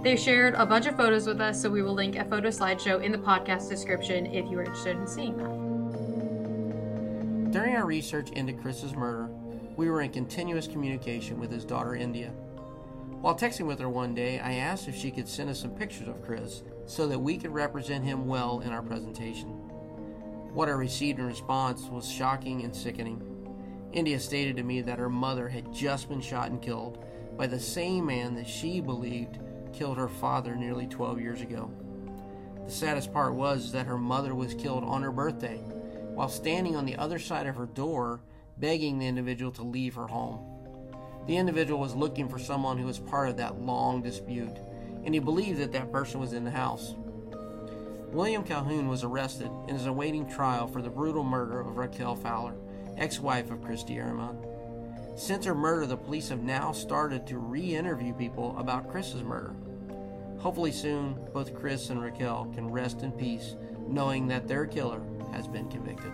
They 0.02 0.14
shared 0.14 0.52
a 0.56 0.66
bunch 0.66 0.84
of 0.84 0.94
photos 0.94 1.26
with 1.26 1.40
us, 1.40 1.62
so 1.62 1.70
we 1.70 1.80
will 1.80 1.94
link 1.94 2.16
a 2.16 2.24
photo 2.26 2.48
slideshow 2.48 3.02
in 3.02 3.10
the 3.10 3.16
podcast 3.16 3.70
description 3.70 4.26
if 4.26 4.50
you 4.50 4.58
are 4.58 4.64
interested 4.64 4.98
in 4.98 5.06
seeing 5.06 5.38
that. 5.38 5.50
During 7.50 7.76
our 7.76 7.86
research 7.86 8.28
into 8.32 8.52
Chris's 8.52 8.94
murder, 8.94 9.30
we 9.76 9.88
were 9.88 10.02
in 10.02 10.10
continuous 10.10 10.66
communication 10.66 11.40
with 11.40 11.50
his 11.50 11.64
daughter 11.64 11.94
India. 11.94 12.30
While 13.20 13.34
texting 13.34 13.66
with 13.66 13.80
her 13.80 13.88
one 13.88 14.14
day, 14.14 14.38
I 14.38 14.54
asked 14.54 14.86
if 14.86 14.94
she 14.94 15.10
could 15.10 15.26
send 15.26 15.50
us 15.50 15.58
some 15.60 15.72
pictures 15.72 16.06
of 16.06 16.22
Chris 16.22 16.62
so 16.86 17.08
that 17.08 17.18
we 17.18 17.36
could 17.36 17.52
represent 17.52 18.04
him 18.04 18.28
well 18.28 18.60
in 18.60 18.72
our 18.72 18.82
presentation. 18.82 19.48
What 20.54 20.68
I 20.68 20.72
received 20.72 21.18
in 21.18 21.26
response 21.26 21.88
was 21.88 22.08
shocking 22.08 22.62
and 22.62 22.74
sickening. 22.74 23.20
India 23.92 24.20
stated 24.20 24.56
to 24.56 24.62
me 24.62 24.82
that 24.82 25.00
her 25.00 25.10
mother 25.10 25.48
had 25.48 25.72
just 25.72 26.08
been 26.08 26.20
shot 26.20 26.50
and 26.50 26.62
killed 26.62 27.04
by 27.36 27.48
the 27.48 27.58
same 27.58 28.06
man 28.06 28.36
that 28.36 28.46
she 28.46 28.80
believed 28.80 29.40
killed 29.72 29.96
her 29.98 30.08
father 30.08 30.54
nearly 30.54 30.86
12 30.86 31.20
years 31.20 31.40
ago. 31.40 31.72
The 32.66 32.70
saddest 32.70 33.12
part 33.12 33.34
was 33.34 33.72
that 33.72 33.86
her 33.86 33.98
mother 33.98 34.34
was 34.34 34.54
killed 34.54 34.84
on 34.84 35.02
her 35.02 35.12
birthday 35.12 35.56
while 36.14 36.28
standing 36.28 36.76
on 36.76 36.86
the 36.86 36.96
other 36.96 37.18
side 37.18 37.48
of 37.48 37.56
her 37.56 37.66
door 37.66 38.20
begging 38.58 38.98
the 38.98 39.06
individual 39.06 39.50
to 39.52 39.62
leave 39.62 39.94
her 39.96 40.06
home. 40.06 40.57
The 41.28 41.36
individual 41.36 41.78
was 41.78 41.94
looking 41.94 42.26
for 42.26 42.38
someone 42.38 42.78
who 42.78 42.86
was 42.86 42.98
part 42.98 43.28
of 43.28 43.36
that 43.36 43.60
long 43.60 44.00
dispute, 44.00 44.56
and 45.04 45.12
he 45.12 45.20
believed 45.20 45.60
that 45.60 45.72
that 45.72 45.92
person 45.92 46.20
was 46.20 46.32
in 46.32 46.42
the 46.42 46.50
house. 46.50 46.94
William 48.12 48.42
Calhoun 48.42 48.88
was 48.88 49.04
arrested 49.04 49.50
and 49.68 49.76
is 49.76 49.84
awaiting 49.84 50.26
trial 50.26 50.66
for 50.66 50.80
the 50.80 50.88
brutal 50.88 51.22
murder 51.22 51.60
of 51.60 51.76
Raquel 51.76 52.16
Fowler, 52.16 52.54
ex 52.96 53.20
wife 53.20 53.50
of 53.50 53.62
Chris 53.62 53.84
DeArmond. 53.84 55.18
Since 55.20 55.44
her 55.44 55.54
murder, 55.54 55.84
the 55.84 55.98
police 55.98 56.30
have 56.30 56.42
now 56.42 56.72
started 56.72 57.26
to 57.26 57.36
re 57.36 57.74
interview 57.76 58.14
people 58.14 58.56
about 58.56 58.90
Chris's 58.90 59.22
murder. 59.22 59.54
Hopefully, 60.38 60.72
soon, 60.72 61.18
both 61.34 61.54
Chris 61.54 61.90
and 61.90 62.00
Raquel 62.00 62.50
can 62.54 62.70
rest 62.70 63.02
in 63.02 63.12
peace 63.12 63.54
knowing 63.86 64.28
that 64.28 64.48
their 64.48 64.64
killer 64.64 65.02
has 65.32 65.46
been 65.46 65.68
convicted. 65.68 66.12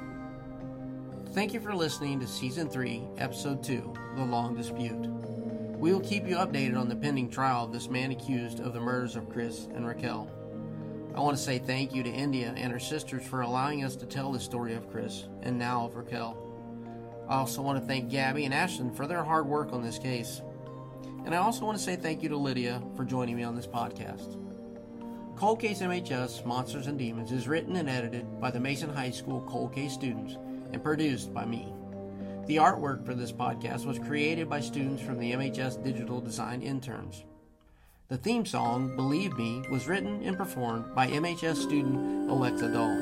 Thank 1.34 1.52
you 1.52 1.58
for 1.58 1.74
listening 1.74 2.20
to 2.20 2.28
Season 2.28 2.68
3, 2.68 3.02
Episode 3.18 3.60
2 3.64 3.92
The 4.14 4.24
Long 4.24 4.54
Dispute. 4.54 5.08
We 5.76 5.92
will 5.92 5.98
keep 5.98 6.28
you 6.28 6.36
updated 6.36 6.78
on 6.78 6.88
the 6.88 6.94
pending 6.94 7.28
trial 7.28 7.64
of 7.64 7.72
this 7.72 7.88
man 7.88 8.12
accused 8.12 8.60
of 8.60 8.72
the 8.72 8.78
murders 8.78 9.16
of 9.16 9.28
Chris 9.28 9.66
and 9.74 9.84
Raquel. 9.84 10.30
I 11.12 11.18
want 11.18 11.36
to 11.36 11.42
say 11.42 11.58
thank 11.58 11.92
you 11.92 12.04
to 12.04 12.08
India 12.08 12.54
and 12.56 12.72
her 12.72 12.78
sisters 12.78 13.26
for 13.26 13.40
allowing 13.40 13.82
us 13.82 13.96
to 13.96 14.06
tell 14.06 14.30
the 14.30 14.38
story 14.38 14.74
of 14.74 14.88
Chris 14.92 15.24
and 15.42 15.58
now 15.58 15.86
of 15.86 15.96
Raquel. 15.96 16.38
I 17.28 17.34
also 17.34 17.62
want 17.62 17.80
to 17.80 17.84
thank 17.84 18.10
Gabby 18.10 18.44
and 18.44 18.54
Ashton 18.54 18.94
for 18.94 19.08
their 19.08 19.24
hard 19.24 19.48
work 19.48 19.72
on 19.72 19.82
this 19.82 19.98
case. 19.98 20.40
And 21.24 21.34
I 21.34 21.38
also 21.38 21.64
want 21.64 21.76
to 21.76 21.82
say 21.82 21.96
thank 21.96 22.22
you 22.22 22.28
to 22.28 22.36
Lydia 22.36 22.80
for 22.94 23.04
joining 23.04 23.34
me 23.34 23.42
on 23.42 23.56
this 23.56 23.66
podcast. 23.66 24.38
Cold 25.34 25.60
Case 25.60 25.80
MHS 25.80 26.46
Monsters 26.46 26.86
and 26.86 26.96
Demons 26.96 27.32
is 27.32 27.48
written 27.48 27.74
and 27.74 27.90
edited 27.90 28.40
by 28.40 28.52
the 28.52 28.60
Mason 28.60 28.88
High 28.88 29.10
School 29.10 29.44
Cold 29.48 29.74
Case 29.74 29.92
students 29.92 30.36
and 30.74 30.82
produced 30.82 31.32
by 31.32 31.46
me. 31.46 31.72
The 32.46 32.56
artwork 32.56 33.06
for 33.06 33.14
this 33.14 33.32
podcast 33.32 33.86
was 33.86 33.98
created 33.98 34.50
by 34.50 34.60
students 34.60 35.02
from 35.02 35.18
the 35.18 35.32
MHS 35.32 35.82
Digital 35.82 36.20
Design 36.20 36.60
interns. 36.60 37.24
The 38.08 38.18
theme 38.18 38.44
song, 38.44 38.94
Believe 38.96 39.38
Me, 39.38 39.62
was 39.70 39.88
written 39.88 40.22
and 40.24 40.36
performed 40.36 40.94
by 40.94 41.06
MHS 41.06 41.56
student 41.56 42.28
Alexa 42.30 42.68
Dahl. 42.68 42.94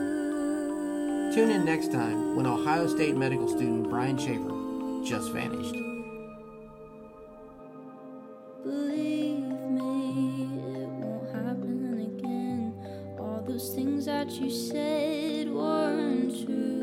Tune 1.34 1.50
in 1.50 1.64
next 1.64 1.90
time 1.90 2.36
when 2.36 2.46
Ohio 2.46 2.86
State 2.86 3.16
medical 3.16 3.48
student 3.48 3.88
Brian 3.88 4.18
Shaffer 4.18 5.02
just 5.04 5.32
vanished. 5.32 5.74
Believe 8.62 9.40
me, 9.72 10.44
it 10.76 10.88
won't 10.88 11.34
happen 11.34 12.16
again. 12.18 13.16
All 13.18 13.42
those 13.44 13.74
things 13.74 14.04
that 14.04 14.30
you 14.30 14.50
said 14.50 15.50
weren't 15.50 16.46
true. 16.46 16.81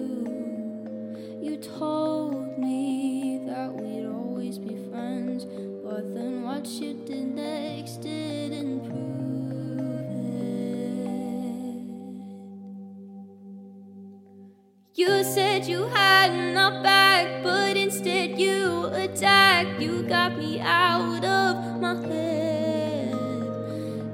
Said 15.60 15.67
you 15.67 15.89
had 15.89 16.32
enough 16.32 16.82
back, 16.84 17.43
but 17.43 17.76
instead 17.76 18.39
you 18.39 18.86
attacked. 18.93 19.82
You 19.82 20.04
got 20.04 20.38
me 20.38 20.60
out 20.60 21.24
of 21.26 21.82
my 21.82 21.95
head. 22.08 23.13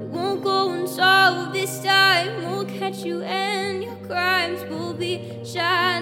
It 0.00 0.08
won't 0.08 0.42
go 0.42 0.72
unsolved 0.72 1.54
this 1.54 1.82
time. 1.82 2.36
We'll 2.38 2.64
catch 2.64 3.04
you, 3.04 3.22
and 3.22 3.84
your 3.84 3.96
crimes 4.06 4.68
will 4.68 4.94
be 4.94 5.40
shining 5.44 5.95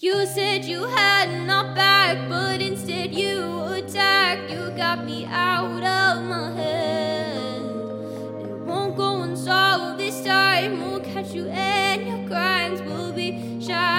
You 0.00 0.26
said 0.26 0.64
you 0.64 0.84
had 0.84 1.44
not 1.44 1.74
back, 1.74 2.28
but 2.28 2.60
instead 2.60 3.12
you 3.12 3.64
attack. 3.64 4.48
You 4.48 4.70
got 4.76 5.04
me 5.04 5.24
out 5.24 5.82
of 5.82 6.22
my 6.22 6.52
head. 6.52 7.62
It 7.62 8.60
won't 8.64 8.96
go 8.96 9.22
unsolved 9.22 9.98
this 9.98 10.24
time. 10.24 10.82
We'll 10.82 11.00
catch 11.00 11.32
you 11.32 11.48
and 11.48 12.06
your 12.06 12.28
crimes 12.28 12.80
will 12.82 13.10
be 13.12 13.60
shy. 13.60 13.97